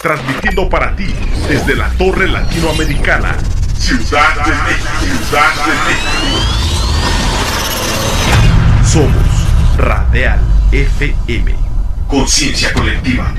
[0.00, 1.14] transmitiendo para ti
[1.46, 3.36] desde la Torre Latinoamericana,
[3.78, 4.88] Ciudad de México,
[5.28, 6.38] Ciudad de México.
[8.86, 10.40] Somos Radial
[10.72, 11.54] FM,
[12.08, 13.30] conciencia colectiva.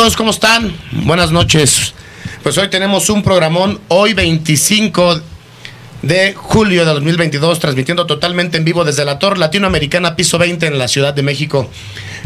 [0.00, 0.74] Amigos, ¿cómo están?
[1.04, 1.92] Buenas noches.
[2.42, 5.20] Pues hoy tenemos un programón, hoy 25
[6.00, 10.78] de julio de 2022, transmitiendo totalmente en vivo desde la Torre Latinoamericana, piso 20 en
[10.78, 11.68] la Ciudad de México,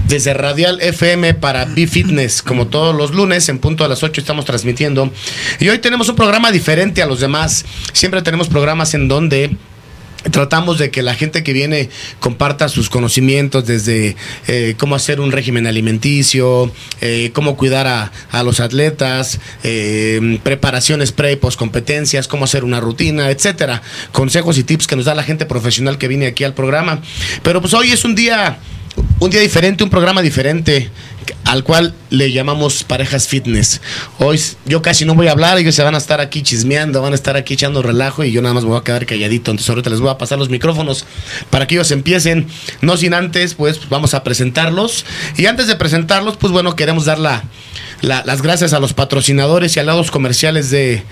[0.07, 4.45] desde Radial FM para B-Fitness, como todos los lunes, en punto a las 8 estamos
[4.45, 5.11] transmitiendo.
[5.59, 7.65] Y hoy tenemos un programa diferente a los demás.
[7.93, 9.57] Siempre tenemos programas en donde
[10.31, 14.17] Tratamos de que la gente que viene comparta sus conocimientos desde
[14.49, 21.13] eh, cómo hacer un régimen alimenticio, eh, cómo cuidar a, a los atletas, eh, preparaciones
[21.13, 23.83] pre y post competencias, cómo hacer una rutina, etcétera.
[24.13, 27.01] Consejos y tips que nos da la gente profesional que viene aquí al programa.
[27.43, 28.59] Pero pues hoy es un día,
[29.21, 30.91] un día diferente, un programa diferente
[31.45, 33.81] al cual le llamamos parejas fitness.
[34.19, 37.13] Hoy yo casi no voy a hablar, ellos se van a estar aquí chismeando, van
[37.13, 39.51] a estar aquí echando relajo y yo nada más me voy a quedar calladito.
[39.51, 41.05] Entonces ahorita les voy a pasar los micrófonos
[41.51, 42.47] para que ellos empiecen.
[42.81, 45.05] No sin antes, pues vamos a presentarlos.
[45.37, 47.45] Y antes de presentarlos, pues bueno, queremos dar la,
[48.01, 51.03] la- las gracias a los patrocinadores y aliados comerciales de,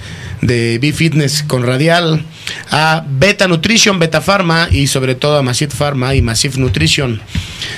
[0.41, 2.25] de B-Fitness con Radial,
[2.71, 7.21] a Beta Nutrition, Beta Pharma y sobre todo a Massive Pharma y Massive Nutrition.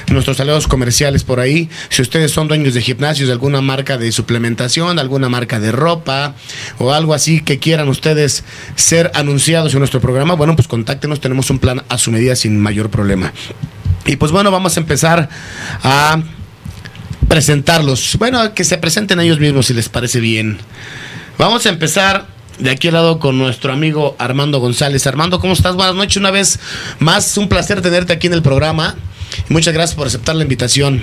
[0.09, 1.69] Nuestros aliados comerciales por ahí.
[1.91, 6.35] Si ustedes son dueños de gimnasios, de alguna marca de suplementación, alguna marca de ropa
[6.79, 8.45] o algo así que quieran ustedes
[8.77, 11.21] ser anunciados en nuestro programa, bueno, pues contáctenos.
[11.21, 13.33] Tenemos un plan a su medida sin mayor problema.
[14.07, 15.29] Y pues bueno, vamos a empezar
[15.83, 16.23] a
[17.29, 18.17] presentarlos.
[18.19, 20.59] Bueno, que se presenten ellos mismos si les parece bien.
[21.39, 22.27] Vamos a empezar
[22.59, 25.07] de aquí al lado con nuestro amigo Armando González.
[25.07, 25.75] Armando, ¿cómo estás?
[25.75, 26.59] Buenas noches una vez
[26.99, 27.37] más.
[27.37, 28.95] Un placer tenerte aquí en el programa.
[29.49, 31.03] Muchas gracias por aceptar la invitación.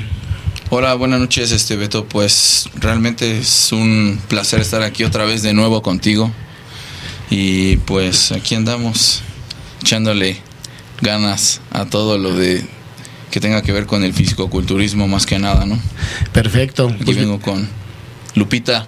[0.73, 2.05] Hola, buenas noches, este Beto.
[2.05, 6.31] Pues realmente es un placer estar aquí otra vez de nuevo contigo.
[7.29, 9.21] Y pues aquí andamos
[9.81, 10.37] echándole
[11.01, 12.65] ganas a todo lo de
[13.31, 15.77] que tenga que ver con el fisicoculturismo más que nada, ¿no?
[16.31, 16.87] Perfecto.
[16.87, 17.67] Aquí Pues, vengo con
[18.35, 18.87] Lupita.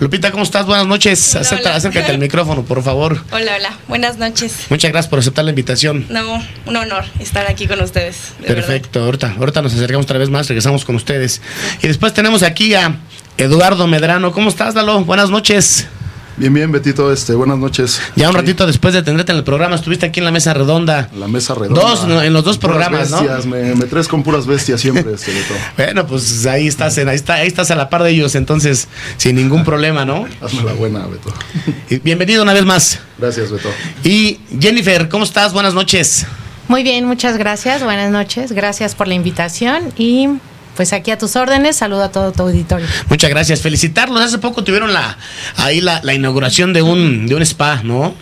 [0.00, 0.64] Lupita, ¿cómo estás?
[0.64, 1.34] Buenas noches.
[1.34, 1.76] Hola, Acepta- hola.
[1.76, 3.20] acércate al micrófono, por favor.
[3.32, 3.72] Hola, hola.
[3.88, 4.66] Buenas noches.
[4.70, 6.06] Muchas gracias por aceptar la invitación.
[6.08, 8.32] No, un honor estar aquí con ustedes.
[8.40, 11.42] de Perfecto, ahorita, ahorita nos acercamos otra vez más, regresamos con ustedes.
[11.82, 12.94] Y después tenemos aquí a
[13.38, 14.30] Eduardo Medrano.
[14.30, 15.04] ¿Cómo estás, Lalo?
[15.04, 15.88] Buenas noches.
[16.38, 18.00] Bien, bien, Betito, este, buenas noches.
[18.14, 20.54] Ya un Sí, ratito después de tenerte en el programa, estuviste aquí en la mesa
[20.54, 21.08] redonda.
[21.18, 21.80] La mesa redonda.
[21.80, 23.18] Dos, en los dos Puras programas, ¿no?
[23.18, 25.54] bestias, Me, me traes con puras bestias siempre, este, Beto.
[25.76, 28.86] Bueno, pues ahí estás, en- ahí, está, ahí estás a la par de ellos, entonces,
[29.16, 30.26] sin ningún problema, ¿no?
[30.40, 31.32] Hazme la buena, Beto.
[31.90, 33.00] Y bienvenido una vez más.
[33.18, 33.68] Gracias, Beto.
[34.04, 35.52] Y Jennifer, ¿cómo estás?
[35.52, 36.24] Buenas noches.
[36.68, 37.82] Muy bien, muchas gracias.
[37.82, 38.52] Buenas noches.
[38.52, 40.28] Gracias por la invitación y
[40.78, 41.74] pues aquí a tus órdenes.
[41.74, 42.86] Saludo a todo tu auditorio.
[43.08, 43.60] Muchas gracias.
[43.60, 44.22] Felicitarlos.
[44.22, 45.18] Hace poco tuvieron la
[45.56, 48.14] ahí la, la inauguración de un, de un spa, ¿no?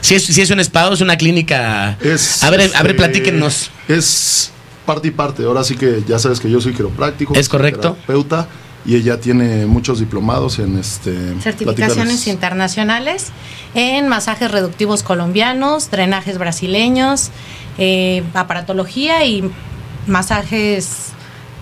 [0.00, 1.98] Si es, si es un spa o es una clínica.
[2.00, 3.68] Es, a ver, a ver, este, platíquenos.
[3.88, 4.52] Es
[4.86, 5.42] parte y parte.
[5.42, 7.34] Ahora sí que ya sabes que yo soy quiropráctico.
[7.34, 7.94] Es soy correcto.
[7.94, 8.46] Terapeuta
[8.86, 11.34] y ella tiene muchos diplomados en este.
[11.40, 13.32] Certificaciones internacionales
[13.74, 17.30] en masajes reductivos colombianos, drenajes brasileños,
[17.76, 19.50] eh, aparatología y
[20.06, 21.10] masajes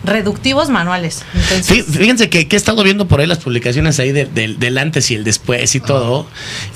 [0.05, 1.23] reductivos manuales.
[1.35, 4.59] Entonces, Fí- Fíjense que, que he estado viendo por ahí las publicaciones ahí de- del-
[4.59, 6.27] del antes y el después y todo.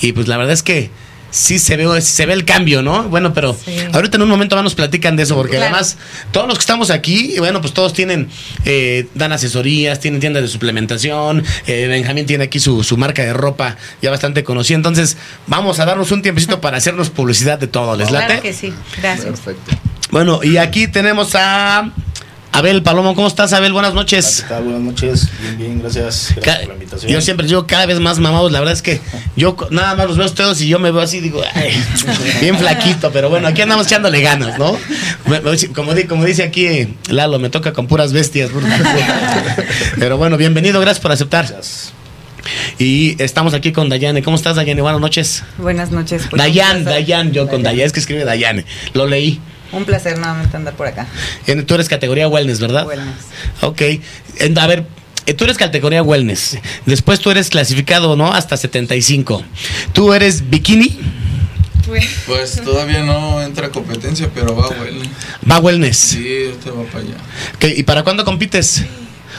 [0.00, 0.90] Y pues la verdad es que
[1.28, 3.02] sí se ve, se ve el cambio, ¿no?
[3.10, 3.76] Bueno, pero Sí.
[3.92, 5.74] ahorita en un momento más nos platican de eso, porque Claro.
[5.74, 5.98] además
[6.30, 8.28] todos los que estamos aquí, bueno, pues todos tienen,
[8.64, 13.34] eh, dan asesorías, tienen tiendas de suplementación, eh, Benjamín tiene aquí su, su marca de
[13.34, 17.96] ropa ya bastante conocida, entonces vamos a darnos un tiempecito para hacernos publicidad de todo,
[17.96, 18.26] ¿les late?
[18.26, 18.72] claro que sí.
[19.02, 19.26] Gracias.
[19.40, 19.72] Perfecto.
[20.12, 21.90] Bueno, y aquí tenemos a
[22.56, 23.74] Abel Palomo, ¿cómo estás Abel?
[23.74, 24.40] Buenas noches.
[24.42, 24.62] ¿Qué tal?
[24.64, 25.28] Buenas noches.
[25.42, 26.32] Bien, bien, gracias.
[26.36, 27.12] Gracias Ca- por la invitación.
[27.12, 28.50] Yo siempre digo cada vez más mamados.
[28.50, 28.98] La verdad es que
[29.36, 31.72] yo nada más los veo a ustedes y yo me veo así, digo, ay,
[32.40, 34.74] bien flaquito, pero bueno, aquí andamos echándole ganas, ¿no?
[35.74, 38.50] Como, di- como dice aquí Lalo, me toca con puras bestias.
[39.98, 41.46] Pero bueno, bienvenido, gracias por aceptar.
[41.46, 41.92] Gracias.
[42.78, 44.22] Y estamos aquí con Dayane.
[44.22, 44.80] ¿Cómo estás, Dayane?
[44.80, 45.42] Buenas noches.
[45.58, 46.22] Buenas noches.
[46.30, 47.02] pues, Dayan, un placer.
[47.02, 47.74] Dayan, yo con Dayan.
[47.76, 48.64] Dayan, es que escribe Dayane.
[48.94, 49.40] Lo leí.
[49.76, 51.06] Un placer nuevamente andar por acá.
[51.46, 52.86] En- Tú eres categoría wellness, ¿verdad?
[52.86, 53.14] Wellness.
[53.62, 53.82] Ok.
[54.38, 54.86] En- a ver,
[55.26, 56.58] eh, tú eres categoría wellness.
[56.86, 58.32] Después tú eres clasificado, ¿no?
[58.32, 59.42] Hasta 75.
[59.92, 60.98] Tú eres bikini,
[62.26, 65.02] Pues, todavía no entra competencia, pero va bueno.
[65.48, 65.96] va wellness.
[65.96, 67.14] Sí, usted va para allá.
[67.54, 68.82] Ok, ¿Y para cuándo compites?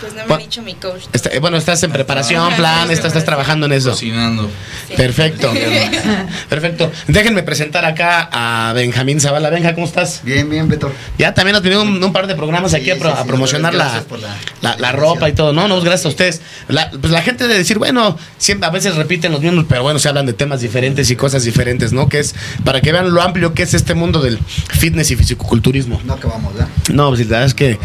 [0.02, 1.04] Pues no me ha dicho mi coach.
[1.14, 3.92] Está- eh, bueno, estás en preparación, plan, estás, estás trabajando en eso.
[3.92, 4.50] Cocinando.
[4.96, 5.52] Perfecto.
[6.50, 6.92] Perfecto.
[7.08, 9.50] Déjenme presentar acá a Benjamín Zavala.
[9.50, 10.22] Benja, ¿cómo estás?
[10.24, 10.92] Bien, bien, Beto.
[11.18, 14.18] Ya también has tenido un, un par de programas aquí Sí, a, promocionar la, la-
[14.18, 15.54] la, la la ropa y todo.
[15.54, 16.42] No, no, gracias a ustedes.
[16.68, 20.00] La, pues la gente de decir, bueno, siempre a veces repiten los mismos, pero bueno,
[20.00, 22.08] se hablan de temas diferentes y cosas diferentes, ¿no?
[22.10, 24.40] Que es para que vean lo amplio que es este mundo del
[24.70, 26.02] fitness y fisicoculturismo.
[26.06, 26.70] No acabamos, ¿verdad?
[26.90, 27.80] No, pues la verdad es que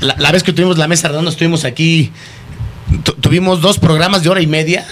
[0.00, 2.12] la, la vez que tuvimos la mesa redonda estuvimos aquí,
[3.04, 4.86] tu- tuvimos dos programas de hora y media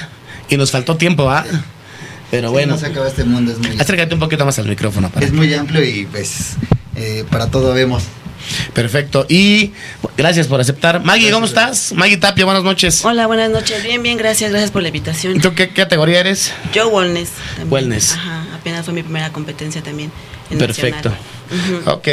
[0.48, 1.44] y nos faltó tiempo, ¿ah?
[2.30, 4.66] Pero Sí, bueno, No se acaba este mundo, es muy, acércate un poquito más al
[4.66, 5.08] micrófono.
[5.10, 6.56] Para es muy amplio y pues
[6.96, 8.02] eh, para todo vemos.
[8.72, 9.26] Perfecto.
[9.28, 9.72] Y
[10.16, 11.04] gracias por aceptar.
[11.04, 11.92] Maggie, ¿cómo estás?
[11.92, 13.04] Maggie Tapia, buenas noches.
[13.04, 13.82] Hola, buenas noches.
[13.82, 15.40] Bien, bien, gracias, gracias por la invitación.
[15.40, 16.52] ¿Tú qué, qué categoría eres?
[16.72, 17.30] Yo wellness.
[17.56, 17.72] también.
[17.72, 18.12] Wellness.
[18.14, 20.10] Ajá, apenas fue mi primera competencia también.
[20.50, 21.10] En Perfecto.
[21.50, 21.90] Ujú.
[21.90, 22.08] Ok.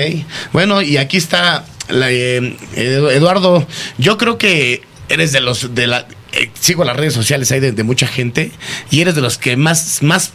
[0.51, 3.67] Bueno, y aquí está la, eh, Edu- Eduardo.
[3.97, 7.83] Yo creo que eres de los de la eh, sigo las redes sociales hay de,
[7.83, 8.51] mucha gente
[8.89, 10.33] y eres de los que más más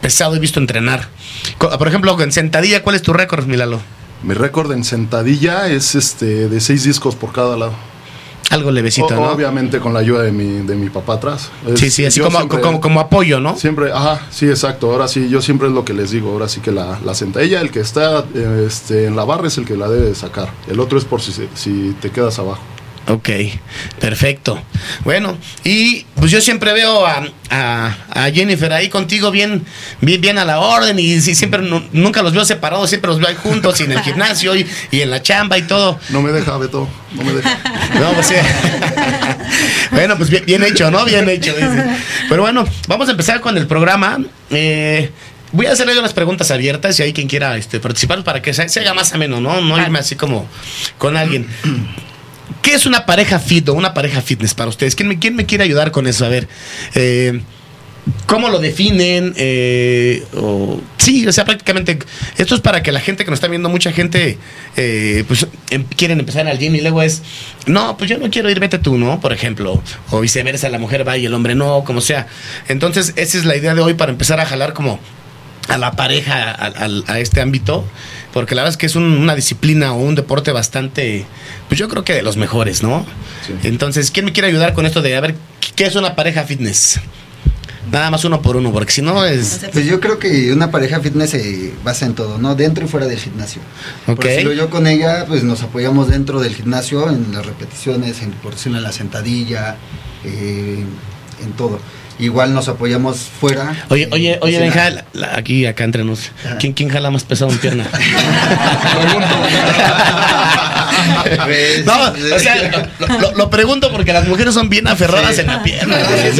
[0.00, 1.08] pesado he visto entrenar.
[1.58, 3.80] Por ejemplo, en sentadilla, ¿cuál es tu récord, Milalo?
[4.22, 7.74] Mi récord en sentadilla es este de seis discos por cada lado.
[8.50, 9.30] Algo levecito, O- ¿no?
[9.32, 11.50] Obviamente con la ayuda de mi, de mi papá atrás.
[11.66, 13.56] Es- Sí, sí, así como, siempre- como, como apoyo, ¿no?
[13.56, 14.90] Siempre, ajá, sí, exacto.
[14.90, 16.30] Ahora sí, yo siempre es lo que les digo.
[16.32, 19.58] Ahora sí que la, la sentadilla, el que está eh, este, en la barra es
[19.58, 20.50] el que la debe de sacar.
[20.68, 22.62] El otro es por si, si te quedas abajo.
[23.08, 23.30] Ok,
[24.00, 24.62] perfecto.
[25.02, 29.64] Bueno, y pues yo siempre veo a, a- a Jennifer ahí contigo bien,
[30.02, 33.18] bien, bien a la orden y sí, siempre nu- nunca los veo separados, siempre los
[33.18, 35.98] veo ahí juntos y en el gimnasio y, y en la chamba y todo.
[36.10, 37.58] No me deja, Beto, no me deja.
[37.98, 38.34] No, pues sí.
[39.90, 41.04] bueno, pues bien, bien hecho, ¿no?
[41.06, 41.54] Bien hecho.
[41.54, 41.84] dice.
[42.28, 44.18] Pero bueno, vamos a empezar con el programa.
[44.50, 45.10] Eh,
[45.52, 48.68] voy a hacerle unas preguntas abiertas y hay quien quiera este, participar para que se,
[48.68, 49.60] se haga más ameno, ¿no?
[49.62, 50.46] No irme así como
[50.98, 51.46] con alguien.
[52.62, 54.94] ¿Qué es una pareja fit o una pareja fitness para ustedes?
[54.94, 56.24] ¿Quién me, quiere ayudar con eso?
[56.24, 56.48] A ver,
[56.94, 57.40] eh,
[58.26, 59.34] ¿cómo lo definen?
[59.36, 61.98] Eh, o- sí, o sea, prácticamente
[62.36, 64.38] esto es para que la gente que nos está viendo, mucha gente,
[64.76, 67.22] eh, pues em- quieren empezar al gym y luego es,
[67.66, 69.20] no, pues yo no quiero ir, vete tú, ¿no?
[69.20, 72.26] Por ejemplo, o viceversa, la mujer va y el hombre no, como sea.
[72.68, 75.00] Entonces, esa es la idea de hoy para empezar a jalar como
[75.68, 77.84] a la pareja, a- a este ámbito,
[78.32, 81.24] porque la verdad es que es un- una disciplina o un deporte bastante,
[81.68, 83.04] pues yo creo que de los mejores, ¿no?
[83.46, 83.54] Sí.
[83.68, 85.34] Entonces, ¿quién me quiere ayudar con esto de, a ver,
[85.76, 87.00] qué es una pareja fitness?
[87.90, 89.60] Nada más uno por uno, porque si no es...
[89.72, 92.54] Pues yo creo que una pareja fitness se basa en todo, ¿no?
[92.54, 93.62] Dentro y fuera del gimnasio.
[94.06, 94.26] Ok.
[94.42, 98.52] Por yo con ella, pues nos apoyamos dentro del gimnasio, en las repeticiones, en, por
[98.54, 99.76] decirlo en la sentadilla,
[100.22, 100.84] eh,
[101.42, 101.80] en todo.
[102.18, 103.76] Igual nos apoyamos fuera.
[103.90, 104.58] Oye, eh, oye, oye.
[104.58, 106.30] Benja, la- la- aquí, acá entre nos.
[106.58, 107.86] ¿Quién, ¿Quién jala más pesado en pierna?
[111.44, 111.94] Pues, no,
[112.34, 112.88] o sea,
[113.36, 115.40] lo, pregunto porque las mujeres son bien aferradas Sí.
[115.42, 115.96] en la pierna.
[115.98, 116.38] Sí,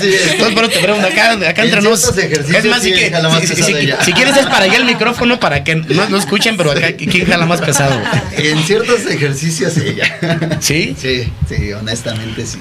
[0.00, 0.14] sí.
[0.32, 2.04] Entonces, por eso te pregunto, acá, acá En entre nos.
[2.16, 3.42] Es más, si, sí, que- más
[4.04, 7.26] si- quieres es para allá el micrófono para que no, no escuchen, pero acá, ¿quién
[7.26, 8.00] jala más pesado?
[8.36, 10.18] En ciertos ejercicios ella.
[10.60, 10.96] ¿Sí?
[11.00, 12.58] Sí, sí, honestamente sí.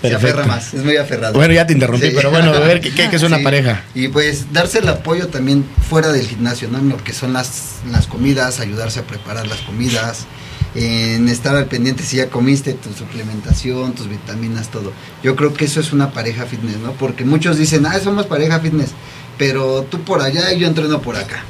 [0.00, 1.34] Se aferra más, es muy aferrado.
[1.34, 3.42] Bueno, ya te interrumpí, pero bueno, a ver, ¿qué, qué- qué es una Sí.
[3.44, 3.82] pareja?
[3.94, 6.78] Y pues darse el apoyo también fuera del gimnasio, ¿no?
[6.78, 10.26] En lo que son las, las comidas, ayudarse a preparar las comidas,
[10.74, 14.92] en estar al pendiente si ya comiste tu suplementación, tus vitaminas, todo.
[15.24, 16.92] Yo creo que eso es una pareja fitness, ¿no?
[16.92, 18.90] Porque muchos dicen, ah, somos pareja fitness,
[19.36, 21.42] pero tú por allá y yo entreno por acá.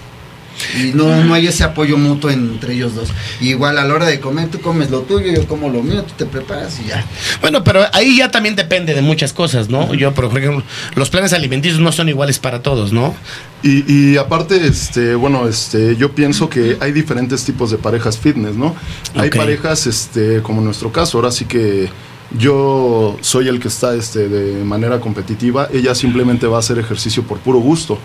[0.80, 3.10] Y no, no hay ese apoyo mutuo entre ellos dos.
[3.40, 6.02] Y igual a la hora de comer, tú comes lo tuyo, yo como lo mío,
[6.04, 7.04] tú te preparas y ya.
[7.40, 9.94] Bueno, pero ahí ya también depende de muchas cosas, ¿no?
[9.94, 10.62] Yo, por ejemplo,
[10.94, 13.14] los planes alimenticios no son iguales para todos, ¿no?
[13.62, 18.54] Y, y aparte, este, bueno, este, yo pienso que hay diferentes tipos de parejas fitness,
[18.54, 18.74] ¿no?
[19.14, 21.88] Hay parejas, este, como en nuestro caso, ahora sí que
[22.36, 27.22] yo soy el que está, este, de manera competitiva, ella simplemente va a hacer ejercicio
[27.22, 27.98] por puro gusto.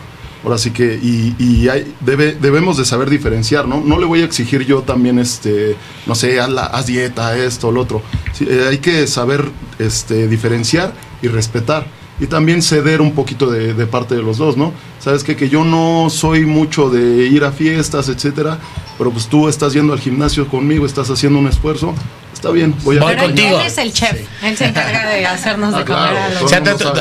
[0.44, 3.80] Ahora sí que, y, y hay, debe, debemos de saber diferenciar, ¿no?
[3.82, 7.72] No le voy a exigir yo también, este, no sé, haz, la- haz dieta, esto,
[7.72, 8.02] lo otro.
[8.34, 9.46] Sí, eh, hay que saber,
[9.80, 11.86] este, diferenciar y respetar.
[12.20, 14.72] Y también ceder un poquito de, de parte de los dos, ¿no?
[15.00, 18.60] Sabes que, que yo no soy mucho de ir a fiestas, etcétera,
[18.98, 21.94] pero pues tú estás yendo al gimnasio conmigo, estás haciendo un esfuerzo,
[22.34, 23.60] Está bien, voy a Voy Pero él- contigo.
[23.62, 24.20] Él es el chef.
[24.44, 26.48] Él se encarga de hacernos Ah, de comer claro, a los O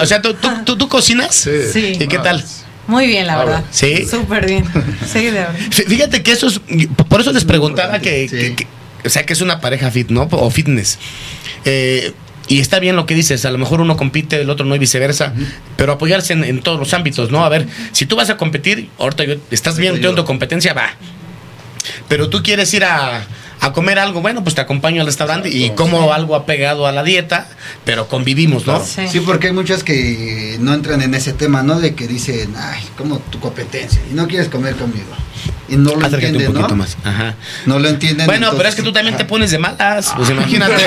[0.07, 1.35] sea, tú, tú- tú, tú- cocinas.
[1.35, 1.51] Sí.
[1.73, 1.93] Sí.
[1.99, 2.45] ¿Y qué tal?
[2.87, 3.65] Muy bien, la Ah, verdad.
[3.71, 4.07] ¿Sí?
[4.07, 4.65] Súper bien.
[5.11, 5.55] Sí, de verdad.
[5.71, 6.61] Fí- Fíjate que eso es.
[7.09, 8.37] Por eso les preguntaba que, Sí.
[8.37, 8.67] que- que-
[9.05, 10.29] O sea, que es una pareja fit, ¿no?
[10.31, 10.99] O fitness.
[11.65, 12.13] Eh,
[12.49, 13.45] y está bien lo que dices.
[13.45, 15.33] A lo mejor uno compite, el otro no y viceversa.
[15.77, 17.45] Pero apoyarse en, en todos los ámbitos, ¿no?
[17.45, 20.21] A ver, si tú vas a competir, ahorita yo, estás bien, Te tú en tu
[20.21, 20.25] ayudo.
[20.27, 20.91] competencia, va.
[22.09, 23.25] Pero tú quieres ir a,
[23.63, 27.05] a comer algo, bueno, pues te acompaño al restaurante y como algo apegado a la
[27.05, 27.47] dieta,
[27.85, 28.85] pero convivimos, ¿no?
[28.85, 29.07] Sí.
[29.09, 31.79] Sí, porque hay muchas que no entran en ese tema, ¿no?
[31.79, 35.07] De que dicen, ay, como tu competencia, y no quieres comer conmigo.
[35.69, 36.77] Y no lo Acércate un entienden, poquito ¿no?
[36.77, 36.97] más.
[37.05, 37.35] Ajá.
[37.65, 38.27] No lo entienden.
[38.27, 40.13] Bueno, pero es que tú también te pones de malas.
[40.17, 40.75] Pues imagínate.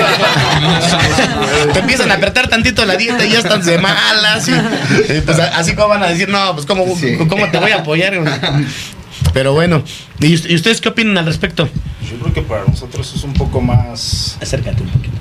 [1.72, 4.46] te empiezan a apretar tantito la dieta y ya estás de malas.
[4.48, 7.16] Y, y pues así como van a decir, no, pues cómo, Sí.
[7.28, 8.14] cómo te voy a apoyar.
[9.36, 9.82] Pero bueno,
[10.18, 11.68] ¿y, us- y ustedes qué opinan al respecto?
[12.10, 15.14] Yo creo que para nosotros es un poco más, Acércate un poquito.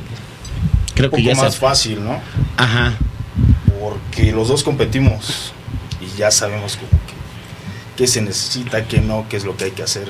[0.94, 2.18] Creo un que poco ya más fácil, ¿no?
[2.56, 2.94] Ajá.
[3.82, 5.52] Porque los dos competimos
[6.00, 7.14] y ya sabemos como que
[7.98, 10.10] qué se necesita, qué no, qué es lo que hay que hacer.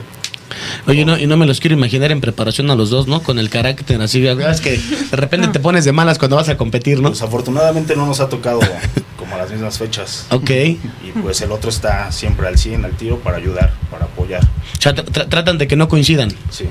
[0.85, 3.23] Oye, no, y no me los quiero imaginar en preparación a los dos, ¿no?
[3.23, 4.23] Con el carácter así.
[4.27, 7.09] Es que de repente te pones de malas cuando vas a competir, ¿no?
[7.09, 8.59] Pues afortunadamente no nos ha tocado
[9.37, 10.25] las mismas fechas.
[10.29, 10.49] Ok.
[10.51, 10.79] Y
[11.21, 14.43] pues el otro está siempre al 100, al tiro, para ayudar, para apoyar.
[14.43, 16.31] O sea, tra- tra- tratan de que no coincidan.
[16.49, 16.65] Sí,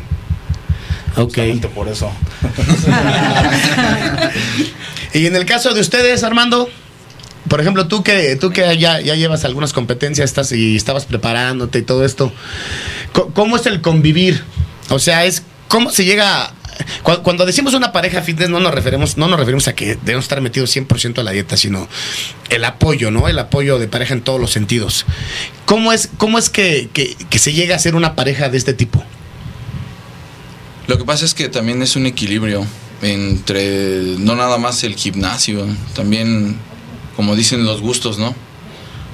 [1.16, 1.25] Ok.
[1.28, 2.11] justamente por eso.
[5.12, 6.68] Y en el caso de ustedes, Armando,
[7.49, 11.78] por ejemplo, tú que tú que ya, ya llevas algunas competencias estás y estabas preparándote
[11.78, 12.33] y todo esto,
[13.35, 14.42] ¿cómo es el convivir?
[14.90, 16.52] O sea, es cómo se llega
[17.02, 20.25] cu- cuando decimos una pareja fitness no nos referimos no nos referimos a que debemos
[20.25, 21.88] estar metidos 100% a la dieta, sino
[22.50, 23.28] el apoyo, ¿no?
[23.28, 25.07] El apoyo de pareja en todos los sentidos.
[25.66, 29.02] ¿Cómo es cómo es que- que se llega a ser una pareja de este tipo?
[30.87, 32.66] Lo que pasa es que también es un equilibrio
[33.02, 36.59] entre no nada más el gimnasio, también
[37.16, 38.35] como dicen los gustos, ¿no?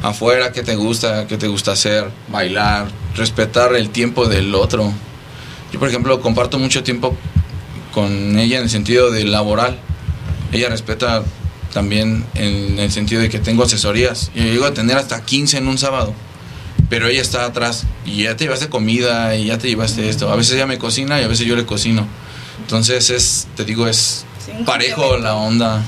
[0.02, 4.92] Afuera, qué te gusta, qué te gusta hacer, bailar, respetar el tiempo del otro.
[5.72, 7.16] Yo, por ejemplo, comparto mucho tiempo
[7.92, 9.78] con ella en el sentido de laboral.
[10.52, 11.22] Ella respeta
[11.72, 14.30] también en el sentido de que tengo asesorías.
[14.34, 16.14] Yo llego a tener hasta 15 en un sábado
[16.88, 20.32] pero ella está atrás y ya te llevaste comida y ya te llevaste esto.
[20.32, 22.04] A veces ella me cocina y a veces yo le cocino.
[22.62, 24.24] Entonces es, te digo, es
[24.66, 25.84] parejo la onda.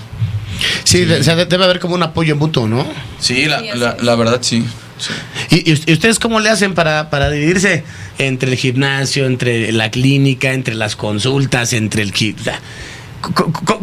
[0.84, 2.86] Sí, de- o sea, de- debe haber como un apoyo mutuo, ¿no?
[3.18, 4.64] Sí, la, la, verdad sí.
[4.98, 5.12] sí.
[5.56, 7.82] ¿Y, y ustedes cómo le hacen para, para dividirse
[8.18, 12.12] entre el gimnasio, entre la clínica, entre las consultas, entre el...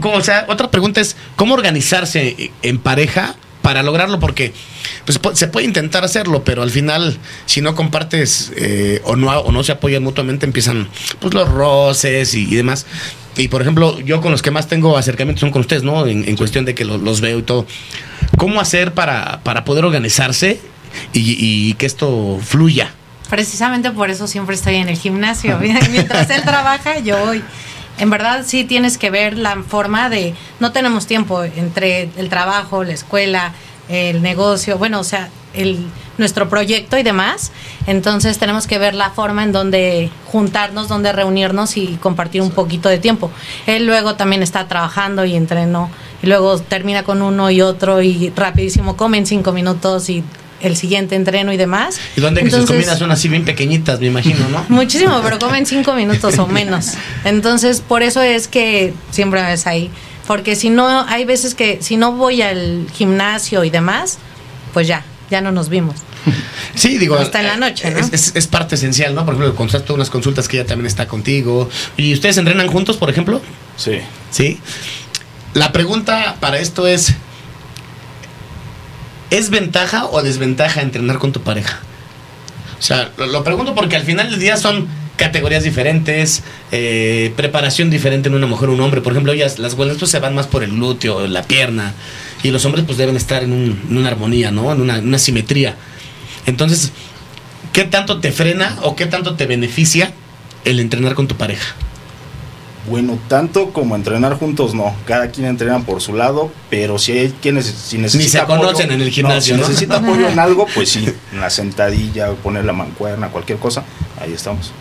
[0.03, 4.19] O sea, otra pregunta es, ¿cómo organizarse en pareja para lograrlo?
[4.19, 4.53] Porque
[5.05, 9.29] pues, pu- se puede intentar hacerlo, pero al final, si no compartes eh, o, no,
[9.39, 12.85] o no se apoyan mutuamente, empiezan pues, los roces y, y demás.
[13.37, 16.05] Y por ejemplo, yo con los que más tengo acercamientos son con ustedes, ¿no?
[16.05, 17.65] En, en cuestión de que lo- los veo y todo.
[18.37, 20.59] ¿Cómo hacer para, para poder organizarse
[21.13, 22.93] y, y que esto fluya?
[23.29, 25.59] Precisamente por eso siempre estoy en el gimnasio.
[25.91, 27.43] Mientras él trabaja, yo voy.
[27.97, 32.83] En verdad sí tienes que ver la forma de, no tenemos tiempo entre el trabajo,
[32.83, 33.53] la escuela,
[33.89, 35.85] el negocio, bueno, o sea, el,
[36.19, 37.51] nuestro proyecto y demás.
[37.87, 42.89] Entonces tenemos que ver la forma en donde juntarnos, donde reunirnos y compartir un poquito
[42.89, 43.31] de tiempo.
[43.65, 45.89] Él luego también está trabajando y entrenó
[46.21, 50.23] y luego termina con uno y otro y rapidísimo come en cinco minutos y
[50.61, 51.97] el siguiente entreno y demás.
[52.15, 54.65] Y donde que sus Entonces- comidas son así bien pequeñitas, me imagino, ¿no?
[54.69, 56.93] Muchísimo, pero comen cinco minutos o menos.
[57.25, 59.89] Entonces, por eso es que siempre me ves ahí.
[60.27, 64.19] Porque si no, hay veces que si no voy al gimnasio y demás,
[64.73, 65.95] pues ya, ya no nos vimos.
[66.75, 67.15] Sí, digo.
[67.17, 67.99] Hasta en la noche, ¿no?
[67.99, 69.25] Es, es- es parte esencial, ¿no?
[69.25, 71.67] Por ejemplo, en unas consultas que ella también está contigo.
[71.97, 73.41] ¿Y ustedes entrenan juntos, por ejemplo?
[73.75, 73.99] Sí.
[74.31, 74.59] Sí.
[75.53, 77.15] La pregunta para esto es:
[79.29, 81.79] ¿es ventaja o desventaja entrenar con tu pareja?
[82.79, 88.29] O sea, lo, pregunto porque al final del día son categorías diferentes, eh, preparación diferente
[88.29, 89.01] en una mujer o un hombre.
[89.01, 91.93] Por ejemplo, ellas, las buenas pues se van más por el glúteo, la pierna,
[92.41, 94.71] y los hombres pues deben estar en una armonía, ¿no?
[94.71, 95.75] En una, en una simetría.
[96.45, 96.93] Entonces,
[97.73, 100.13] ¿qué tanto te frena o qué tanto te beneficia
[100.63, 101.75] el entrenar con tu pareja?
[102.87, 104.95] Bueno, tanto como entrenar juntos, no.
[105.05, 109.01] Cada quien entrena por su lado, pero si hay quienes si necesita se conocen en
[109.01, 109.67] el gimnasio, si ¿no?
[109.67, 113.83] necesita apoyo en algo, pues sí, en la sentadilla, poner la mancuerna, cualquier cosa,
[114.21, 114.71] ahí estamos.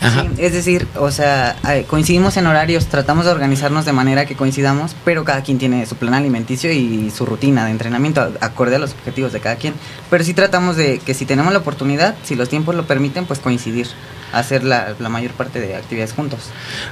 [0.00, 0.22] Ajá.
[0.22, 1.56] Sí, es decir, o sea,
[1.88, 5.96] coincidimos en horarios, tratamos de organizarnos de manera que coincidamos, pero cada quien tiene su
[5.96, 9.74] plan alimenticio y su rutina de entrenamiento acorde a los objetivos de cada quien.
[10.10, 13.38] Pero sí tratamos de que si tenemos la oportunidad, si los tiempos lo permiten, pues
[13.38, 13.86] coincidir.
[14.32, 16.40] Hacer la, la mayor parte de actividades juntos.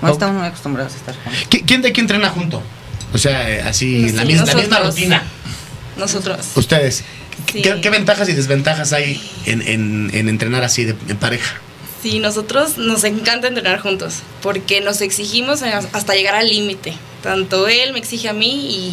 [0.02, 1.46] No estamos muy acostumbrados a estar juntos.
[1.50, 2.62] ¿Qui- ¿Quién de aquí entrena junto?
[3.12, 4.94] O sea, eh, así, Sí, la, misma, la misma nosotros.
[4.94, 5.22] rutina.
[5.96, 6.46] Nosotros.
[6.54, 7.04] Ustedes.
[7.52, 7.62] Sí.
[7.62, 11.56] ¿Qué, qué ventajas y desventajas hay en, en- en entrenar así de, en pareja?
[12.02, 16.94] Sí, nosotros nos encanta entrenar juntos porque nos exigimos hasta llegar al límite.
[17.22, 18.48] Tanto él me exige a mí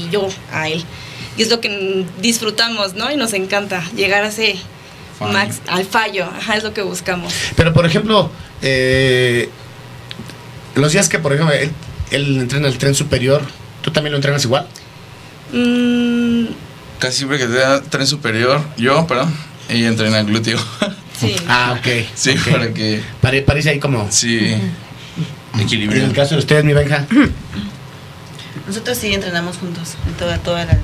[0.06, 0.84] y yo a él.
[1.38, 3.10] Y es lo que disfrutamos, ¿no?
[3.12, 4.58] Y nos encanta llegar a ese
[5.20, 5.34] Fallo.
[5.34, 6.26] max, al fallo.
[6.26, 7.34] Ajá, es lo que buscamos.
[7.56, 8.30] Pero, por ejemplo,
[8.62, 9.50] eh,
[10.76, 11.72] los días que, por ejemplo, él,
[12.12, 13.42] él entrena el tren superior,
[13.82, 14.68] ¿tú también lo entrenas igual?
[15.52, 16.46] Mm,
[17.00, 19.36] Casi siempre que te da tren superior, yo, perdón,
[19.70, 20.60] ella entrena glúteo.
[21.20, 21.36] sí.
[21.48, 21.88] Ah, ok.
[22.16, 23.02] sí, para que.
[23.22, 24.12] Pare- parece ahí como...
[24.12, 24.40] Sí.
[25.54, 26.04] En Equilibrio.
[26.06, 27.06] el caso de ustedes, mi Benja.
[28.68, 30.78] Nosotros sí entrenamos juntos, en toda- todas las,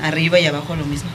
[0.00, 1.10] arriba y abajo lo mismo.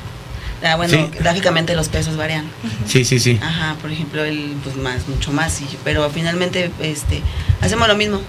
[0.63, 1.19] Ah, bueno, Sí.
[1.23, 2.45] lógicamente los pesos varían.
[2.87, 3.39] Sí, sí, sí.
[3.41, 7.21] Ajá, por ejemplo, él pues más, mucho más, y, pero finalmente este,
[7.61, 8.21] hacemos lo mismo,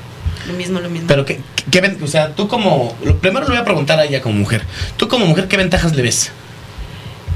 [0.47, 1.09] lo mismo, lo mismo.
[1.09, 2.97] Pero, ¿qué, qué ven- o sea, tú como...
[3.03, 4.63] lo- primero le voy a preguntar a ella como mujer.
[4.99, 6.31] Tú como mujer, ¿qué ventajas le ves?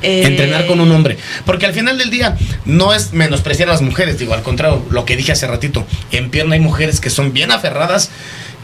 [0.03, 1.17] Eh, entrenar con un hombre.
[1.47, 5.05] Porque al final del día no es menospreciar a las mujeres, digo, al contrario, lo
[5.05, 8.11] que dije hace ratito, en pierna hay mujeres que son bien aferradas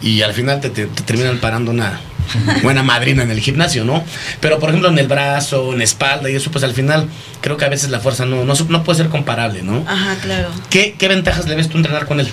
[0.02, 2.00] y al final te, te- te terminan parando una
[2.62, 4.04] buena madrina en el gimnasio, ¿no?
[4.40, 7.08] Pero por ejemplo en el brazo, en espalda y eso, pues al final
[7.40, 9.84] creo que a veces la fuerza no, no, no puede ser comparable, ¿no?
[9.86, 10.48] Ajá, claro.
[10.70, 12.28] ¿Qué, ¿Qué ventajas le ves tú entrenar con él?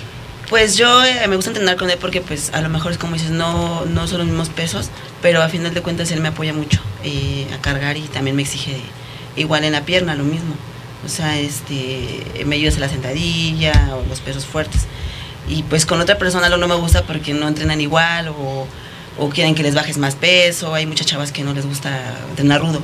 [0.48, 3.14] Pues yo eh, me gusta entrenar con él porque pues a lo mejor es como
[3.14, 6.52] dices, no, no son los mismos pesos, pero a final de cuentas él me apoya
[6.52, 8.80] mucho eh, a cargar y también me exige
[9.34, 10.54] igual en la pierna lo mismo.
[11.04, 14.82] O sea, este me ayuda a la sentadilla o los pesos fuertes.
[15.48, 18.66] Y pues con otra persona lo no me gusta porque no entrenan igual o,
[19.18, 20.74] o quieren que les bajes más peso.
[20.74, 22.80] Hay muchas chavas que no les gusta entrenar rudo.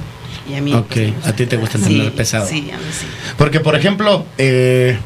[0.50, 2.48] Y a mí Ok, pues, gusta a ti te gusta Sí, entrenar pesado.
[2.48, 3.06] Sí, a mí sí.
[3.38, 4.98] Porque, por ejemplo, eh,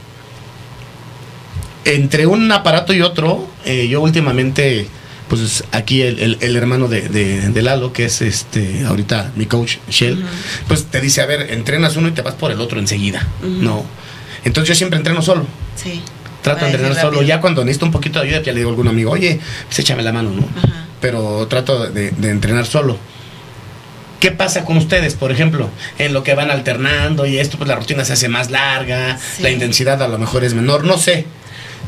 [1.85, 4.89] entre un aparato y otro, eh, yo últimamente,
[5.29, 9.47] pues aquí el, el- el hermano de, de- de Lalo, que es este ahorita mi
[9.47, 10.25] coach, Shell,
[10.69, 13.27] pues te dice, a ver, entrenas uno y te vas por el otro enseguida.
[13.43, 13.85] ¿no?
[14.45, 15.47] Entonces yo siempre entreno solo.
[15.81, 16.01] Sí.
[16.47, 17.23] Trato de entrenar solo.
[17.23, 19.79] Ya cuando necesito un poquito de ayuda, ya le digo a algún amigo, oye, pues
[19.81, 20.49] échame la mano, ¿no?
[20.57, 20.87] Ajá.
[21.01, 22.97] Pero trato de, de entrenar solo.
[24.21, 25.69] ¿Qué pasa con ustedes, por ejemplo?
[25.99, 29.43] En lo que van alternando y esto, pues la rutina se hace más larga, Sí.
[29.43, 31.27] la intensidad a lo mejor es menor, no sé.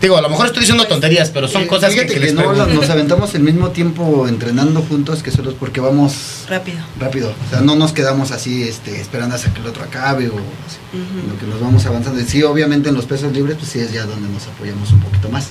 [0.00, 2.26] Digo, a lo mejor estoy diciendo tonterías, pero son Eh, cosas que, fíjate que que,
[2.26, 6.78] les no nos aventamos el mismo tiempo entrenando juntos que solos porque vamos Rápido.
[7.00, 7.34] rápido.
[7.46, 10.78] O sea, no nos quedamos así este, esperando hasta que el otro acabe o así.
[10.92, 12.20] En lo que nos vamos avanzando.
[12.20, 15.00] Y sí, obviamente en los pesos libres, pues sí es ya donde nos apoyamos un
[15.00, 15.48] poquito más.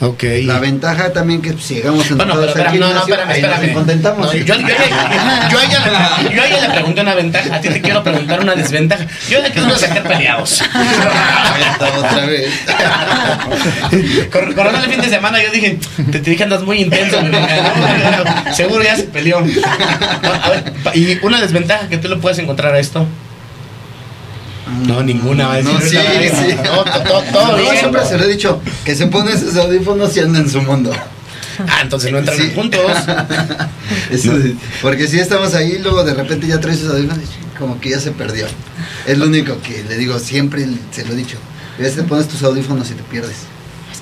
[0.00, 0.24] Ok.
[0.44, 3.50] La ventaja también que si llegamos Bueno, pero al espérame, no, no, espérame, ahí nos
[3.52, 3.74] espérame.
[3.74, 4.26] contentamos.
[4.26, 4.66] No, yo, yo, yo,
[5.50, 8.40] yo a ella, yo a ella le pregunté una ventaja, a ti te quiero preguntar
[8.40, 9.06] una desventaja.
[9.30, 10.62] Yo de que nos sacar peleados.
[11.98, 12.50] otra vez.
[14.30, 15.78] Cor- Corona el fin de semana, yo dije,
[16.12, 17.38] te, te dije andas muy intenso, ¿no?
[18.54, 19.40] seguro ya se peleó.
[19.40, 23.06] No, a ver, y una desventaja que tú le puedes encontrar a esto.
[24.86, 25.72] No, ninguna decir.
[25.72, 26.56] No, sí, sí.
[26.64, 26.84] No,
[27.32, 30.60] todo siempre se lo he dicho, que se pone esos audífonos y anda en su
[30.62, 30.92] mundo.
[31.68, 32.52] Ah, entonces no entran Sí.
[32.54, 32.80] juntos.
[34.10, 37.80] Eso sí, porque si estamos ahí, luego de repente ya traes esos audífonos y como
[37.80, 38.46] que ya se perdió.
[39.06, 41.38] Es lo único que le digo, siempre se lo he dicho.
[41.78, 43.36] A veces te pones tus audífonos y te pierdes.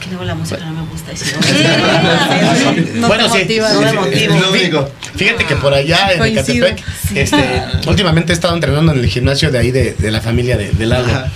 [0.04, 1.12] Es que luego la música no me gusta.
[1.14, 3.38] y si no- No bueno, te sí.
[3.38, 3.72] motiva.
[3.72, 3.92] No me
[4.40, 4.90] lo único.
[5.16, 6.22] Fíjate que por allá en.
[6.22, 6.82] Ecatepec,
[7.14, 10.72] este, últimamente he estado entrenando en el gimnasio de ahí de, de la familia de,
[10.72, 11.06] de Lalo.
[11.10, 11.30] Ajá.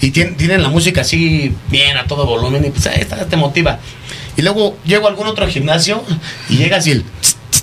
[0.00, 3.36] Y tien- tienen la música así bien a todo volumen y pues ahí está, te
[3.36, 3.78] motiva.
[4.38, 6.02] Y luego llego a algún otro gimnasio
[6.48, 7.04] y llegas y el...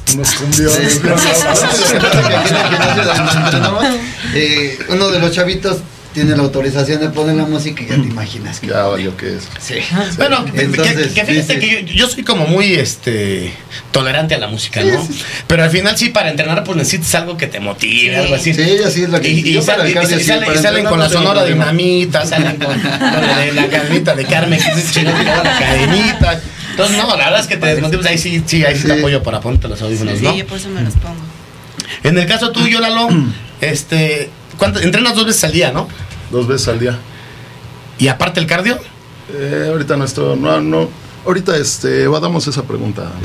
[0.05, 0.19] Sí,
[4.35, 5.77] eh, uno de los chavitos
[6.15, 9.35] tiene la autorización de poner la música y ya te imaginas que Ya valió que
[9.35, 9.47] es.
[9.59, 9.75] Sí.
[10.17, 11.59] Bueno, que- Entonces, que, que fíjate sí, sí.
[11.59, 13.53] que yo, yo soy como muy este
[13.91, 15.07] tolerante a la música, ¿no?
[15.47, 18.21] Pero al final sí, para entrenar pues necesitas algo que te motive, Sí.
[18.21, 18.53] algo así.
[18.53, 20.59] Sí, así es lo que Y, y yo sal- y- cardio y sí, sale- para
[20.59, 21.65] y salen con la sonora problema.
[21.65, 25.59] dinamita, salen con, con la de la cadenita de Carmen, que es y luego la
[25.59, 26.41] cadenita.
[26.71, 28.99] Entonces, no, la verdad es que te desmotivas, ahí sí, sí, ahí sí, te Sí.
[28.99, 30.35] apoyo para ponerte los audífonos, Sí, ¿no?
[30.35, 31.15] yo por eso me los pongo.
[32.03, 33.07] En el caso tuyo, Lalo,
[33.61, 35.87] este, ¿cuánto, entrenas dos veces al día, ¿no?
[36.31, 36.97] Dos veces al día.
[37.97, 38.77] Y aparte el cardio.
[39.33, 40.35] Eh, ahorita nuestro.
[40.35, 40.89] No, no.
[41.25, 43.11] Ahorita este, evadamos esa pregunta.